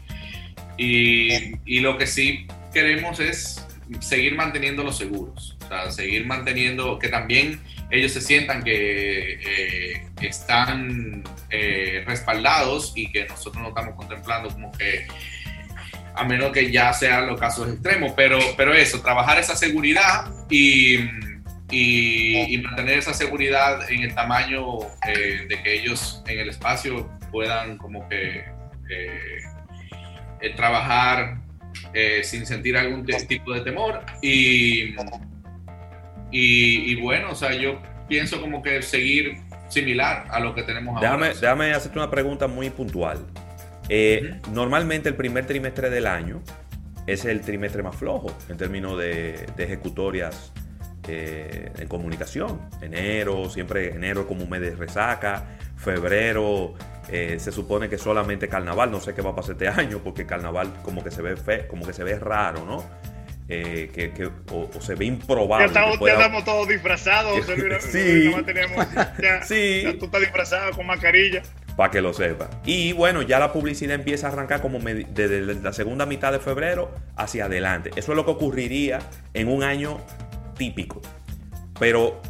y, 0.76 1.54
y 1.64 1.80
lo 1.80 1.96
que 1.96 2.06
sí 2.06 2.46
queremos 2.72 3.20
es 3.20 3.66
seguir 4.00 4.34
manteniéndolos 4.36 4.96
seguros, 4.98 5.56
o 5.64 5.68
sea, 5.68 5.90
seguir 5.90 6.26
manteniendo 6.26 6.98
que 6.98 7.08
también 7.08 7.60
ellos 7.90 8.12
se 8.12 8.20
sientan 8.20 8.62
que 8.62 9.34
eh, 9.34 10.06
están 10.20 11.24
eh, 11.50 12.04
respaldados 12.06 12.92
y 12.94 13.10
que 13.10 13.26
nosotros 13.26 13.62
no 13.62 13.70
estamos 13.70 13.96
contemplando 13.96 14.50
como 14.50 14.70
que 14.72 15.06
a 16.20 16.24
menos 16.24 16.52
que 16.52 16.70
ya 16.70 16.92
sean 16.92 17.26
los 17.26 17.40
casos 17.40 17.66
extremos, 17.66 18.12
pero, 18.14 18.38
pero 18.54 18.74
eso, 18.74 19.00
trabajar 19.00 19.38
esa 19.38 19.56
seguridad 19.56 20.30
y, 20.50 20.98
y, 21.70 22.58
mantener 22.58 22.98
esa 22.98 23.14
seguridad 23.14 23.90
en 23.90 24.02
el 24.02 24.14
tamaño 24.14 24.80
eh, 25.08 25.46
de 25.48 25.62
que 25.62 25.76
ellos 25.76 26.22
en 26.26 26.40
el 26.40 26.50
espacio 26.50 27.10
puedan 27.32 27.78
como 27.78 28.06
que 28.10 28.44
eh, 28.90 30.50
trabajar 30.56 31.38
eh, 31.94 32.20
sin 32.22 32.44
sentir 32.44 32.76
algún 32.76 33.06
tipo 33.06 33.54
de 33.54 33.62
temor 33.62 34.04
y, 34.20 34.94
y, 36.30 36.92
y, 36.92 37.00
bueno, 37.00 37.30
o 37.30 37.34
sea, 37.34 37.52
yo 37.54 37.80
pienso 38.08 38.42
como 38.42 38.62
que 38.62 38.82
seguir 38.82 39.38
similar 39.68 40.26
a 40.28 40.38
lo 40.38 40.54
que 40.54 40.64
tenemos 40.64 41.00
déjame, 41.00 41.28
ahora. 41.28 41.40
Déjame 41.40 41.72
hacerte 41.72 41.98
una 41.98 42.10
pregunta 42.10 42.46
muy 42.46 42.68
puntual. 42.68 43.24
Eh, 43.92 44.20
uh 44.22 44.26
-huh. 44.26 44.52
Normalmente 44.52 45.08
el 45.08 45.16
primer 45.16 45.46
trimestre 45.46 45.90
del 45.90 46.06
año 46.06 46.40
es 47.06 47.24
el 47.24 47.40
trimestre 47.40 47.82
más 47.82 47.96
flojo 47.96 48.32
en 48.48 48.56
términos 48.56 48.96
de, 48.98 49.46
de 49.56 49.64
ejecutorias 49.64 50.52
eh, 51.08 51.72
en 51.78 51.88
comunicación. 51.88 52.60
Enero, 52.80 53.50
siempre 53.50 53.90
enero 53.90 54.26
como 54.26 54.44
un 54.44 54.50
mes 54.50 54.60
de 54.60 54.76
resaca. 54.76 55.44
Febrero 55.76 56.74
eh, 57.10 57.38
se 57.40 57.50
supone 57.50 57.88
que 57.88 57.98
solamente 57.98 58.48
carnaval. 58.48 58.90
No 58.90 59.00
sé 59.00 59.14
qué 59.14 59.22
va 59.22 59.30
a 59.30 59.34
pasar 59.34 59.52
este 59.52 59.68
año 59.80 60.00
porque 60.04 60.26
carnaval 60.26 60.72
como 60.82 61.02
que 61.02 61.10
se 61.10 61.22
ve 61.22 61.36
fe, 61.36 61.66
como 61.66 61.86
que 61.86 61.92
se 61.92 62.04
ve 62.04 62.18
raro, 62.18 62.64
¿no? 62.64 62.84
Eh, 63.48 63.90
que, 63.92 64.12
que 64.12 64.26
o, 64.26 64.70
o, 64.72 64.80
se 64.80 64.94
ve 64.94 65.06
improbable. 65.06 65.66
Ya 65.66 65.72
estamos, 65.72 65.98
pueda... 65.98 66.14
ya 66.14 66.20
estamos 66.20 66.44
todos 66.44 66.68
disfrazados. 66.68 67.44
sí. 67.80 68.32
Tenemos, 68.46 68.86
ya, 69.20 69.42
sí. 69.42 69.82
Ya 69.82 69.98
tú 69.98 70.04
estás 70.04 70.20
disfrazado 70.20 70.70
con 70.72 70.86
mascarilla. 70.86 71.42
Para 71.80 71.92
que 71.92 72.02
lo 72.02 72.12
sepa. 72.12 72.50
Y 72.66 72.92
bueno, 72.92 73.22
ya 73.22 73.38
la 73.38 73.54
publicidad 73.54 73.94
empieza 73.94 74.28
a 74.28 74.32
arrancar 74.32 74.60
como 74.60 74.80
desde 74.80 75.40
la 75.62 75.72
segunda 75.72 76.04
mitad 76.04 76.30
de 76.30 76.38
febrero 76.38 76.90
hacia 77.16 77.46
adelante. 77.46 77.90
Eso 77.96 78.12
es 78.12 78.16
lo 78.16 78.26
que 78.26 78.32
ocurriría 78.32 78.98
en 79.32 79.48
un 79.48 79.62
año 79.62 79.96
típico. 80.58 81.00
Pero 81.78 82.20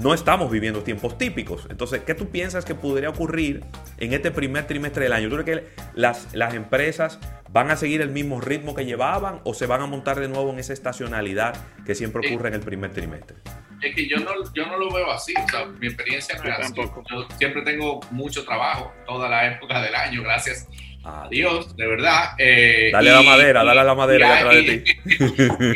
no 0.00 0.14
estamos 0.14 0.52
viviendo 0.52 0.84
tiempos 0.84 1.18
típicos. 1.18 1.66
Entonces, 1.68 2.02
¿qué 2.06 2.14
tú 2.14 2.28
piensas 2.28 2.64
que 2.64 2.76
podría 2.76 3.08
ocurrir 3.08 3.64
en 3.98 4.12
este 4.12 4.30
primer 4.30 4.68
trimestre 4.68 5.02
del 5.02 5.14
año? 5.14 5.30
¿Tú 5.30 5.42
crees 5.42 5.62
que 5.62 5.68
las, 5.96 6.32
las 6.32 6.54
empresas 6.54 7.18
van 7.50 7.72
a 7.72 7.76
seguir 7.76 8.02
el 8.02 8.10
mismo 8.10 8.40
ritmo 8.40 8.76
que 8.76 8.84
llevaban 8.84 9.40
o 9.42 9.52
se 9.52 9.66
van 9.66 9.80
a 9.80 9.86
montar 9.86 10.20
de 10.20 10.28
nuevo 10.28 10.52
en 10.52 10.60
esa 10.60 10.72
estacionalidad 10.72 11.56
que 11.84 11.96
siempre 11.96 12.24
ocurre 12.24 12.50
en 12.50 12.54
el 12.54 12.60
primer 12.60 12.92
trimestre? 12.92 13.36
Es 13.82 13.94
que 13.94 14.08
yo 14.08 14.18
no, 14.18 14.30
yo 14.54 14.66
no 14.66 14.78
lo 14.78 14.90
veo 14.90 15.10
así, 15.10 15.34
o 15.36 15.48
sea, 15.48 15.66
mi 15.66 15.86
experiencia 15.86 16.38
no 16.38 16.50
es 16.50 16.58
así. 16.58 16.80
Yo 17.10 17.28
siempre 17.36 17.62
tengo 17.62 18.00
mucho 18.10 18.44
trabajo, 18.44 18.92
toda 19.06 19.28
la 19.28 19.46
época 19.46 19.82
del 19.82 19.94
año, 19.94 20.22
gracias 20.22 20.68
a 21.04 21.28
Dios, 21.30 21.76
de 21.76 21.86
verdad. 21.86 22.30
Eh, 22.38 22.90
dale 22.92 23.10
y, 23.10 23.12
la 23.12 23.22
madera, 23.22 23.64
dale 23.64 23.84
la 23.84 23.94
madera 23.94 24.26
y, 24.26 24.32
detrás 24.32 24.54
de 24.54 24.78
ti. 24.78 24.92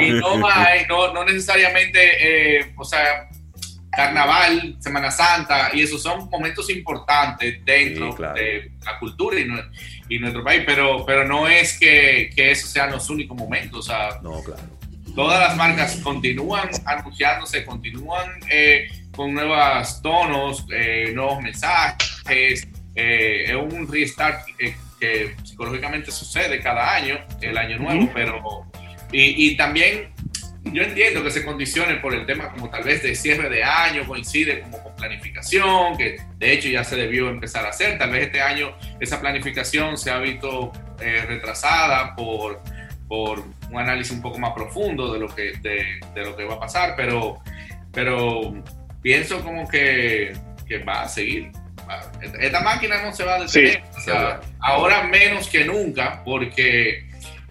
Y, 0.06 0.12
no, 0.12 0.48
hay, 0.48 0.86
no, 0.88 1.12
no 1.12 1.24
necesariamente, 1.24 2.58
eh, 2.58 2.72
o 2.76 2.84
sea, 2.84 3.28
carnaval, 3.90 4.76
Semana 4.78 5.10
Santa, 5.10 5.70
y 5.72 5.82
esos 5.82 6.02
son 6.02 6.28
momentos 6.30 6.70
importantes 6.70 7.64
dentro 7.64 8.10
sí, 8.10 8.16
claro. 8.16 8.34
de 8.34 8.72
la 8.84 8.98
cultura 8.98 9.38
y, 9.38 9.46
y, 10.14 10.18
nuestro 10.18 10.42
país, 10.42 10.62
pero, 10.64 11.04
pero 11.04 11.24
no 11.26 11.48
es 11.48 11.78
que, 11.78 12.30
que 12.34 12.52
esos 12.52 12.70
sean 12.70 12.90
los 12.90 13.10
únicos 13.10 13.36
momentos. 13.36 13.80
O 13.80 13.82
sea, 13.82 14.18
no, 14.22 14.42
claro. 14.42 14.79
Todas 15.14 15.40
las 15.40 15.56
marcas 15.56 15.96
continúan 15.96 16.68
anunciándose, 16.84 17.64
continúan 17.64 18.40
eh, 18.50 18.88
con 19.14 19.34
nuevos 19.34 20.00
tonos, 20.02 20.66
eh, 20.72 21.12
nuevos 21.14 21.42
mensajes. 21.42 22.68
Eh, 22.94 23.44
es 23.46 23.54
un 23.54 23.90
restart 23.90 24.46
que 24.98 25.34
psicológicamente 25.42 26.10
sucede 26.10 26.60
cada 26.60 26.94
año, 26.94 27.18
el 27.40 27.56
año 27.56 27.78
nuevo, 27.78 28.10
pero 28.12 28.66
y, 29.12 29.46
y, 29.46 29.56
también 29.56 30.12
yo 30.64 30.82
entiendo 30.82 31.24
que 31.24 31.30
se 31.30 31.44
condicione 31.44 31.94
por 31.96 32.14
el 32.14 32.26
tema 32.26 32.50
como 32.50 32.68
tal 32.68 32.84
vez 32.84 33.02
de 33.02 33.14
cierre 33.14 33.48
de 33.48 33.64
año, 33.64 34.06
coincide 34.06 34.60
como 34.60 34.82
con 34.82 34.94
planificación, 34.94 35.96
que 35.96 36.18
de 36.36 36.52
hecho 36.52 36.68
ya 36.68 36.84
se 36.84 36.96
debió 36.96 37.30
empezar 37.30 37.64
a 37.64 37.70
hacer, 37.70 37.98
tal 37.98 38.10
vez 38.10 38.26
este 38.26 38.42
año 38.42 38.76
esa 39.00 39.20
planificación 39.20 39.96
se 39.96 40.10
ha 40.10 40.18
visto 40.18 40.70
retrasada 40.98 42.14
por 42.14 42.62
por 43.10 43.42
un 43.70 43.78
análisis 43.78 44.12
un 44.12 44.22
poco 44.22 44.38
más 44.38 44.52
profundo 44.52 45.12
de 45.12 45.20
lo 45.20 45.28
que, 45.28 45.52
de, 45.60 46.00
de 46.14 46.24
lo 46.24 46.36
que 46.36 46.44
va 46.44 46.54
a 46.54 46.60
pasar, 46.60 46.94
pero, 46.96 47.38
pero 47.92 48.54
pienso 49.02 49.42
como 49.42 49.68
que, 49.68 50.32
que 50.66 50.78
va 50.78 51.02
a 51.02 51.08
seguir. 51.08 51.50
Esta 52.38 52.60
máquina 52.60 53.02
no 53.02 53.12
se 53.12 53.24
va 53.24 53.34
a 53.34 53.40
detener. 53.40 53.82
ahora 54.60 55.04
menos 55.04 55.48
que 55.48 55.64
nunca, 55.64 56.22
porque 56.24 57.06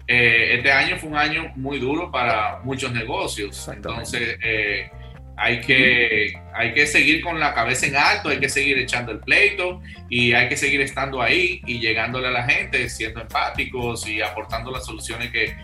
eh, 0.06 0.56
este 0.56 0.72
año 0.72 0.96
fue 0.96 1.10
un 1.10 1.16
año 1.16 1.52
muy 1.56 1.78
duro 1.78 2.10
para 2.10 2.60
muchos 2.62 2.92
negocios. 2.92 3.68
Entonces, 3.68 4.38
eh, 4.42 4.90
hay 5.36 5.60
que, 5.60 6.34
hay 6.54 6.74
que 6.74 6.86
seguir 6.86 7.22
con 7.22 7.38
la 7.38 7.54
cabeza 7.54 7.86
en 7.86 7.96
alto, 7.96 8.28
hay 8.28 8.40
que 8.40 8.48
seguir 8.48 8.78
echando 8.78 9.12
el 9.12 9.20
pleito 9.20 9.80
y 10.08 10.32
hay 10.32 10.48
que 10.48 10.56
seguir 10.56 10.80
estando 10.80 11.22
ahí 11.22 11.62
y 11.66 11.80
llegándole 11.80 12.28
a 12.28 12.30
la 12.30 12.42
gente, 12.42 12.88
siendo 12.88 13.20
empáticos 13.20 14.06
y 14.06 14.20
aportando 14.20 14.70
las 14.70 14.84
soluciones 14.84 15.30
que, 15.30 15.56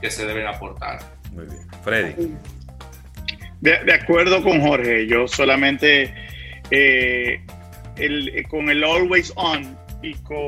que 0.00 0.10
se 0.10 0.26
deben 0.26 0.46
aportar. 0.46 0.98
Muy 1.32 1.46
bien. 1.46 1.66
Freddy. 1.82 2.34
De, 3.60 3.92
acuerdo 3.92 4.42
con 4.42 4.60
Jorge, 4.60 5.06
yo 5.06 5.26
solamente 5.26 6.14
eh, 6.70 7.40
el, 7.96 8.46
con 8.48 8.68
el 8.68 8.84
Always 8.84 9.32
On 9.36 9.76
y 10.02 10.14
con 10.14 10.46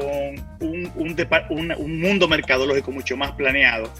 un, 0.60 0.92
un, 0.94 1.76
un, 1.78 2.00
mundo 2.00 2.28
mercadológico 2.28 2.92
mucho 2.92 3.16
más 3.16 3.32
planeado, 3.32 3.92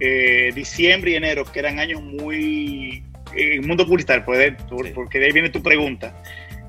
eh, 0.00 0.50
diciembre 0.54 1.12
y 1.12 1.14
enero, 1.14 1.44
que 1.44 1.60
eran 1.60 1.78
años 1.78 2.02
muy 2.02 3.04
el 3.34 3.62
mundo 3.62 3.86
publicitario, 3.86 4.24
porque 4.24 5.18
de 5.18 5.26
ahí 5.26 5.32
viene 5.32 5.50
tu 5.50 5.62
pregunta, 5.62 6.14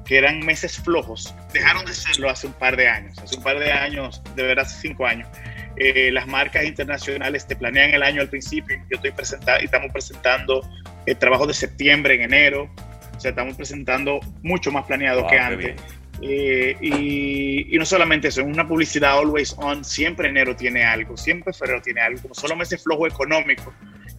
que 0.05 0.17
eran 0.17 0.39
meses 0.39 0.77
flojos, 0.77 1.35
dejaron 1.53 1.85
de 1.85 1.93
serlo 1.93 2.29
hace 2.29 2.47
un 2.47 2.53
par 2.53 2.77
de 2.77 2.87
años, 2.87 3.17
hace 3.19 3.37
un 3.37 3.43
par 3.43 3.59
de 3.59 3.71
años, 3.71 4.21
de 4.35 4.43
verdad 4.43 4.65
hace 4.65 4.81
cinco 4.81 5.05
años. 5.05 5.27
Eh, 5.79 6.11
las 6.11 6.27
marcas 6.27 6.65
internacionales 6.65 7.45
te 7.45 7.55
planean 7.55 7.93
el 7.93 8.01
año 8.01 8.21
al 8.21 8.29
principio, 8.29 8.77
yo 8.89 8.95
estoy 8.95 9.11
presentando, 9.11 9.63
estamos 9.63 9.91
presentando 9.91 10.67
el 11.05 11.17
trabajo 11.17 11.45
de 11.45 11.53
septiembre 11.53 12.15
en 12.15 12.23
enero, 12.23 12.69
o 13.15 13.19
sea, 13.19 13.29
estamos 13.29 13.55
presentando 13.55 14.19
mucho 14.41 14.71
más 14.71 14.85
planeado 14.85 15.27
que 15.27 15.37
antes. 15.37 15.75
Eh, 16.21 16.75
y, 16.81 17.75
y, 17.75 17.77
no 17.77 17.85
solamente 17.85 18.29
eso, 18.29 18.41
en 18.41 18.47
una 18.47 18.67
publicidad 18.67 19.19
always 19.19 19.53
on, 19.59 19.85
siempre 19.85 20.29
enero 20.29 20.55
tiene 20.55 20.83
algo, 20.83 21.15
siempre 21.15 21.53
febrero 21.53 21.79
tiene 21.81 22.01
algo, 22.01 22.23
como 22.23 22.33
solo 22.33 22.55
meses 22.55 22.81
flojo 22.83 23.05
económico, 23.05 23.71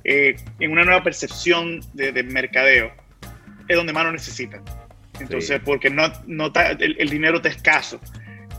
eh, 0.04 0.36
en 0.60 0.70
una 0.70 0.84
nueva 0.84 1.02
percepción 1.02 1.80
de, 1.92 2.22
mercadeo, 2.22 2.92
es 3.66 3.76
donde 3.76 3.92
más 3.92 4.04
lo 4.04 4.12
necesitan. 4.12 4.62
Entonces, 5.18 5.60
porque 5.64 5.90
no, 5.90 6.12
no 6.26 6.52
el, 6.78 7.10
dinero 7.10 7.38
está 7.38 7.48
escaso 7.48 8.00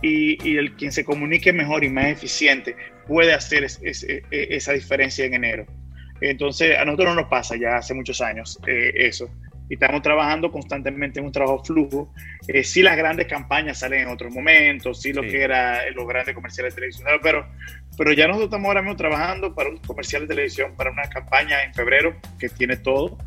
y, 0.01 0.50
y, 0.50 0.58
el 0.58 0.75
quien 0.75 0.91
se 0.91 1.03
comunique 1.03 1.53
mejor 1.53 1.84
y 1.84 1.89
más 1.89 2.06
eficiente 2.06 2.75
puede 3.08 3.34
hacer 3.34 3.65
e, 3.65 4.22
esa 4.32 4.74
diferencia 4.74 5.25
en 5.25 5.34
enero. 5.34 5.65
Entonces, 6.22 6.77
a 6.77 6.86
nosotros 6.86 7.10
no 7.10 7.22
nos 7.22 7.29
pasa 7.29 7.56
ya 7.56 7.77
hace 7.77 7.94
muchos 7.94 8.22
años 8.22 8.60
eh, 8.68 8.92
eso. 8.96 9.29
Y 9.70 9.75
estamos 9.75 10.01
trabajando 10.01 10.51
constantemente 10.51 11.20
en 11.20 11.27
un 11.27 11.31
trabajo 11.31 11.64
flujo. 11.64 12.12
Eh, 12.48 12.64
sí, 12.64 12.81
las 12.81 12.98
grandes 12.98 13.27
campañas 13.27 13.79
salen 13.79 14.01
en 14.01 14.07
otros 14.07 14.33
momentos, 14.33 15.01
sí, 15.01 15.14
lo 15.14 15.22
que 15.22 15.44
era 15.44 15.90
los 15.92 16.07
grandes 16.07 16.33
comerciales 16.33 16.74
de 16.74 16.81
televisión, 16.81 17.07
pero 17.22 17.48
pero 18.00 18.14
ya 18.14 18.27
nosotros 18.27 18.48
estamos 18.48 18.68
ahora 18.68 18.81
mismo 18.81 18.96
trabajando 18.96 19.53
para 19.53 19.70
un 19.70 19.77
comercial 19.77 20.22
de 20.22 20.29
televisión, 20.29 20.74
para 20.77 20.90
una 20.90 21.03
campaña 21.09 21.64
en 21.66 21.74
febrero 21.74 22.16
que 22.40 22.48
tiene 22.48 22.77
todo. 22.77 23.18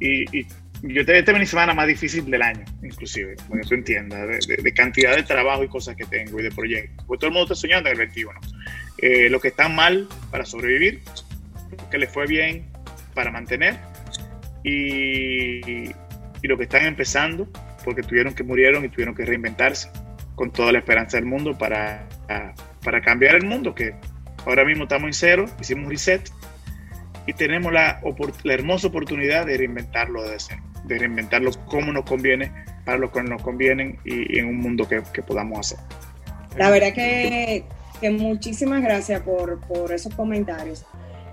Y, 0.00 0.46
yo 0.82 1.04
te, 1.04 1.18
este 1.18 1.32
es 1.32 1.38
mi 1.38 1.46
semana 1.46 1.74
más 1.74 1.86
difícil 1.86 2.30
del 2.30 2.42
año, 2.42 2.64
inclusive, 2.82 3.36
para 3.48 3.60
que 3.60 3.68
tú 3.68 3.74
entiendas, 3.74 4.46
de, 4.46 4.74
cantidad 4.74 5.14
de 5.14 5.22
trabajo 5.22 5.64
y 5.64 5.68
cosas 5.68 5.96
que 5.96 6.04
tengo 6.04 6.40
y 6.40 6.42
de 6.42 6.50
proyectos. 6.50 7.04
Porque 7.06 7.20
todo 7.20 7.28
el 7.28 7.34
mundo 7.34 7.52
está 7.52 7.54
soñando 7.54 7.88
en 7.88 7.92
el 7.92 7.98
21. 7.98 8.40
Eh, 8.98 9.30
lo 9.30 9.40
que 9.40 9.48
está 9.48 9.68
mal 9.68 10.08
para 10.30 10.44
sobrevivir, 10.44 11.00
lo 11.76 11.90
que 11.90 11.98
les 11.98 12.10
fue 12.10 12.26
bien 12.26 12.66
para 13.14 13.30
mantener 13.30 13.76
y, 14.64 15.90
y 15.90 15.94
lo 16.42 16.56
que 16.56 16.64
están 16.64 16.84
empezando 16.86 17.48
porque 17.84 18.02
tuvieron 18.02 18.34
que 18.34 18.42
murieron 18.42 18.84
y 18.84 18.88
tuvieron 18.88 19.14
que 19.14 19.24
reinventarse 19.24 19.90
con 20.34 20.52
toda 20.52 20.72
la 20.72 20.78
esperanza 20.78 21.16
del 21.16 21.26
mundo 21.26 21.56
para 21.56 22.06
para 22.82 23.00
cambiar 23.00 23.34
el 23.34 23.44
mundo, 23.44 23.74
que 23.74 23.94
ahora 24.46 24.64
mismo 24.64 24.84
estamos 24.84 25.06
en 25.08 25.12
cero, 25.14 25.44
hicimos 25.60 25.84
un 25.84 25.90
reset 25.90 26.30
y 27.26 27.32
tenemos 27.32 27.72
la, 27.72 28.00
la 28.42 28.54
hermosa 28.54 28.88
oportunidad 28.88 29.46
de 29.46 29.58
reinventarlo 29.58 30.22
de 30.22 30.38
cero, 30.38 30.62
de 30.90 30.98
reinventarlo 30.98 31.50
como 31.66 31.92
nos 31.92 32.04
conviene, 32.04 32.52
para 32.84 32.98
lo 32.98 33.10
que 33.10 33.22
nos 33.22 33.40
conviene 33.42 33.98
y, 34.04 34.38
en 34.38 34.46
un 34.46 34.58
mundo 34.58 34.86
que, 34.86 35.02
que, 35.12 35.22
podamos 35.22 35.58
hacer. 35.58 35.78
La 36.56 36.70
verdad 36.70 36.92
que, 36.92 37.64
que 38.00 38.10
muchísimas 38.10 38.82
gracias 38.82 39.22
por, 39.22 39.60
por, 39.60 39.92
esos 39.92 40.14
comentarios. 40.14 40.84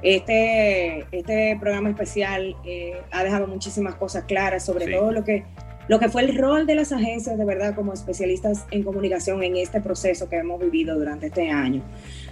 Este, 0.03 1.05
este 1.11 1.57
programa 1.59 1.89
especial 1.89 2.55
eh, 2.63 3.01
ha 3.11 3.23
dejado 3.23 3.47
muchísimas 3.47 3.95
cosas 3.95 4.25
claras, 4.25 4.63
sobre 4.63 4.87
todo 4.87 5.11
lo 5.11 5.23
que 5.23 5.43
lo 5.87 5.99
que 5.99 6.09
fue 6.09 6.21
el 6.21 6.37
rol 6.37 6.67
de 6.67 6.75
las 6.75 6.91
agencias 6.91 7.37
de 7.37 7.45
verdad 7.45 7.73
como 7.73 7.93
especialistas 7.93 8.65
en 8.71 8.83
comunicación 8.83 9.41
en 9.41 9.55
este 9.55 9.79
proceso 9.79 10.27
que 10.27 10.35
hemos 10.35 10.59
vivido 10.59 10.99
durante 10.99 11.27
este 11.27 11.49
año. 11.49 11.81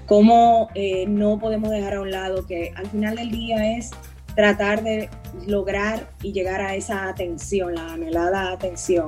Cómo 0.06 0.70
eh, 0.76 1.06
no 1.08 1.40
podemos 1.40 1.72
dejar 1.72 1.96
a 1.96 2.02
un 2.02 2.12
lado 2.12 2.46
que 2.46 2.74
al 2.76 2.88
final 2.88 3.16
del 3.16 3.32
día 3.32 3.78
es 3.78 3.92
tratar 4.36 4.84
de 4.84 5.10
lograr 5.48 6.10
y 6.22 6.32
llegar 6.34 6.62
a 6.62 6.76
esa 6.76 7.08
atención, 7.08 7.76
la 7.76 7.94
anhelada 7.94 8.52
atención, 8.52 9.08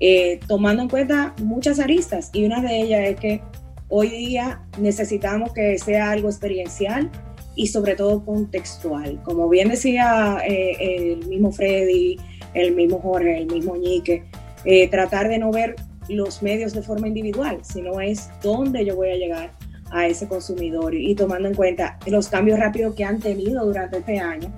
eh, 0.00 0.40
tomando 0.48 0.82
en 0.82 0.88
cuenta 0.88 1.34
muchas 1.42 1.78
aristas 1.78 2.30
y 2.32 2.44
una 2.44 2.60
de 2.60 2.80
ellas 2.80 3.08
es 3.08 3.20
que 3.20 3.42
hoy 3.88 4.08
día 4.08 4.62
necesitamos 4.78 5.52
que 5.52 5.78
sea 5.78 6.10
algo 6.10 6.28
experiencial 6.28 7.10
y 7.54 7.66
sobre 7.66 7.94
todo 7.94 8.24
contextual. 8.24 9.22
Como 9.22 9.48
bien 9.48 9.68
decía 9.68 10.38
eh, 10.46 10.76
el 10.80 11.26
mismo 11.28 11.52
Freddy, 11.52 12.18
el 12.54 12.74
mismo 12.74 13.00
Jorge, 13.00 13.38
el 13.38 13.46
mismo 13.46 13.76
Ñique, 13.76 14.24
eh, 14.64 14.88
tratar 14.88 15.28
de 15.28 15.38
no 15.38 15.50
ver 15.50 15.76
los 16.08 16.42
medios 16.42 16.72
de 16.72 16.82
forma 16.82 17.08
individual, 17.08 17.58
sino 17.62 18.00
es 18.00 18.30
dónde 18.42 18.84
yo 18.84 18.96
voy 18.96 19.10
a 19.10 19.16
llegar 19.16 19.52
a 19.92 20.06
ese 20.06 20.26
consumidor 20.26 20.94
y 20.94 21.14
tomando 21.14 21.48
en 21.48 21.54
cuenta 21.54 21.98
los 22.06 22.28
cambios 22.28 22.58
rápidos 22.58 22.94
que 22.94 23.04
han 23.04 23.20
tenido 23.20 23.64
durante 23.64 23.98
este 23.98 24.18
año, 24.18 24.52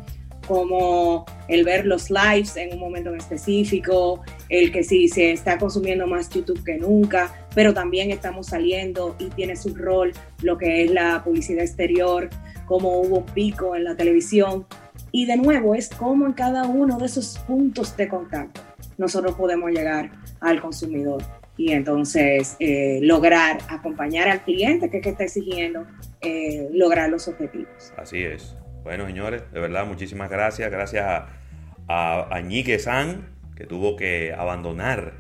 como 0.47 1.25
el 1.49 1.65
ver 1.65 1.87
los 1.87 2.11
lives 2.11 2.57
en 2.57 2.75
un 2.75 2.81
momento 2.81 3.11
en 3.11 3.17
específico, 3.17 4.23
el 4.49 4.73
que 4.73 4.83
sí 4.83 5.09
se 5.09 5.33
está 5.33 5.59
consumiendo 5.59 6.07
más 6.07 6.29
YouTube 6.31 6.63
que 6.65 6.77
nunca, 6.77 7.33
pero 7.55 7.73
también 7.75 8.11
estamos 8.11 8.49
saliendo 8.49 9.17
y 9.19 9.29
tiene 9.31 9.57
su 9.57 9.75
rol 9.75 10.13
lo 10.43 10.59
que 10.59 10.85
es 10.85 10.91
la 10.91 11.23
publicidad 11.25 11.65
exterior, 11.65 12.29
como 12.67 13.01
hubo 13.01 13.19
un 13.19 13.27
pico 13.27 13.75
en 13.77 13.85
la 13.85 13.97
televisión, 13.97 14.67
y 15.13 15.27
de 15.27 15.37
nuevo, 15.37 15.75
es 15.75 15.91
como 15.91 16.27
en 16.27 16.33
cada 16.33 16.65
uno 16.65 16.99
de 16.99 17.07
esos 17.07 17.39
puntos 17.47 17.97
de 17.97 18.09
contacto 18.09 18.61
nosotros 18.99 19.35
podemos 19.35 19.71
llegar 19.71 20.11
al 20.41 20.61
consumidor 20.61 21.23
y 21.57 21.73
entonces 21.73 22.57
eh, 22.59 22.99
lograr 23.03 23.59
acompañar 23.69 24.29
al 24.29 24.43
cliente 24.43 24.91
que, 24.91 25.01
que 25.01 25.11
está 25.11 25.25
exigiendo 25.25 25.87
eh, 26.21 26.69
lograr 26.73 27.11
los 27.11 27.29
objetivos. 27.29 27.93
Así 27.97 28.23
es. 28.23 28.57
Bueno, 28.83 29.07
señores, 29.07 29.43
de 29.53 29.61
verdad, 29.61 29.87
muchísimas 29.87 30.31
gracias. 30.31 30.71
Gracias 30.71 31.05
a, 31.07 31.29
a, 31.89 32.43
San, 32.79 33.29
que 33.57 33.67
tuvo 33.67 33.97
que 33.97 34.35
abandonar 34.37 35.15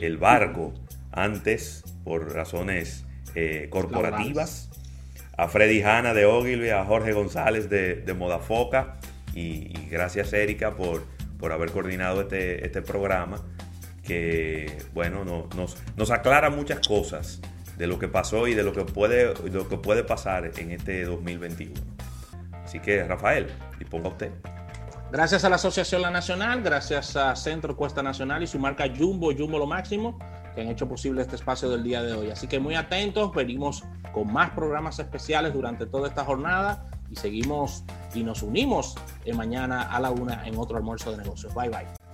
el 0.00 0.18
barco 0.18 0.74
antes 1.12 1.84
por 2.04 2.34
razones 2.34 3.06
eh, 3.34 3.68
corporativas. 3.70 4.70
A 5.38 5.48
Freddy 5.48 5.82
Hanna 5.82 6.14
de 6.14 6.24
Ogilvy, 6.24 6.70
a 6.70 6.84
Jorge 6.84 7.12
González 7.12 7.68
de, 7.68 7.96
de 7.96 8.14
Modafoca 8.14 8.96
y, 9.34 9.68
gracias 9.90 10.32
Erika 10.32 10.74
por, 10.76 11.04
por 11.38 11.52
haber 11.52 11.70
coordinado 11.72 12.22
este, 12.22 12.64
este 12.64 12.80
programa 12.80 13.44
que 14.06 14.78
bueno 14.94 15.24
nos, 15.24 15.76
nos 15.96 16.10
aclara 16.10 16.50
muchas 16.50 16.86
cosas 16.86 17.40
de 17.76 17.86
lo 17.86 17.98
que 17.98 18.08
pasó 18.08 18.46
y 18.46 18.54
de 18.54 18.62
lo 18.62 18.72
que 18.72 18.84
puede, 18.84 19.34
lo 19.50 19.68
que 19.68 19.76
puede 19.76 20.04
pasar 20.04 20.50
en 20.56 20.70
este 20.70 21.04
2021. 21.04 21.74
Así 22.64 22.80
que 22.80 23.04
Rafael, 23.04 23.48
disponga 23.78 24.08
usted. 24.08 24.32
Gracias 25.12 25.44
a 25.44 25.48
la 25.48 25.56
Asociación 25.56 26.02
La 26.02 26.10
Nacional, 26.10 26.62
gracias 26.62 27.14
a 27.16 27.36
Centro 27.36 27.76
Cuesta 27.76 28.02
Nacional 28.02 28.42
y 28.42 28.46
su 28.46 28.58
marca 28.58 28.86
Jumbo, 28.88 29.32
Jumbo 29.36 29.58
lo 29.58 29.66
máximo, 29.66 30.18
que 30.54 30.62
han 30.62 30.68
hecho 30.68 30.88
posible 30.88 31.22
este 31.22 31.36
espacio 31.36 31.68
del 31.68 31.84
día 31.84 32.02
de 32.02 32.12
hoy. 32.12 32.30
Así 32.30 32.48
que 32.48 32.58
muy 32.58 32.74
atentos, 32.74 33.32
venimos 33.32 33.84
con 34.12 34.32
más 34.32 34.50
programas 34.50 34.98
especiales 34.98 35.52
durante 35.52 35.86
toda 35.86 36.08
esta 36.08 36.24
jornada 36.24 36.90
y 37.08 37.16
seguimos 37.16 37.84
y 38.14 38.24
nos 38.24 38.42
unimos 38.42 38.96
mañana 39.32 39.82
a 39.82 40.00
la 40.00 40.10
una 40.10 40.46
en 40.46 40.58
otro 40.58 40.76
almuerzo 40.76 41.12
de 41.12 41.18
negocios. 41.18 41.54
Bye 41.54 41.68
bye. 41.68 42.05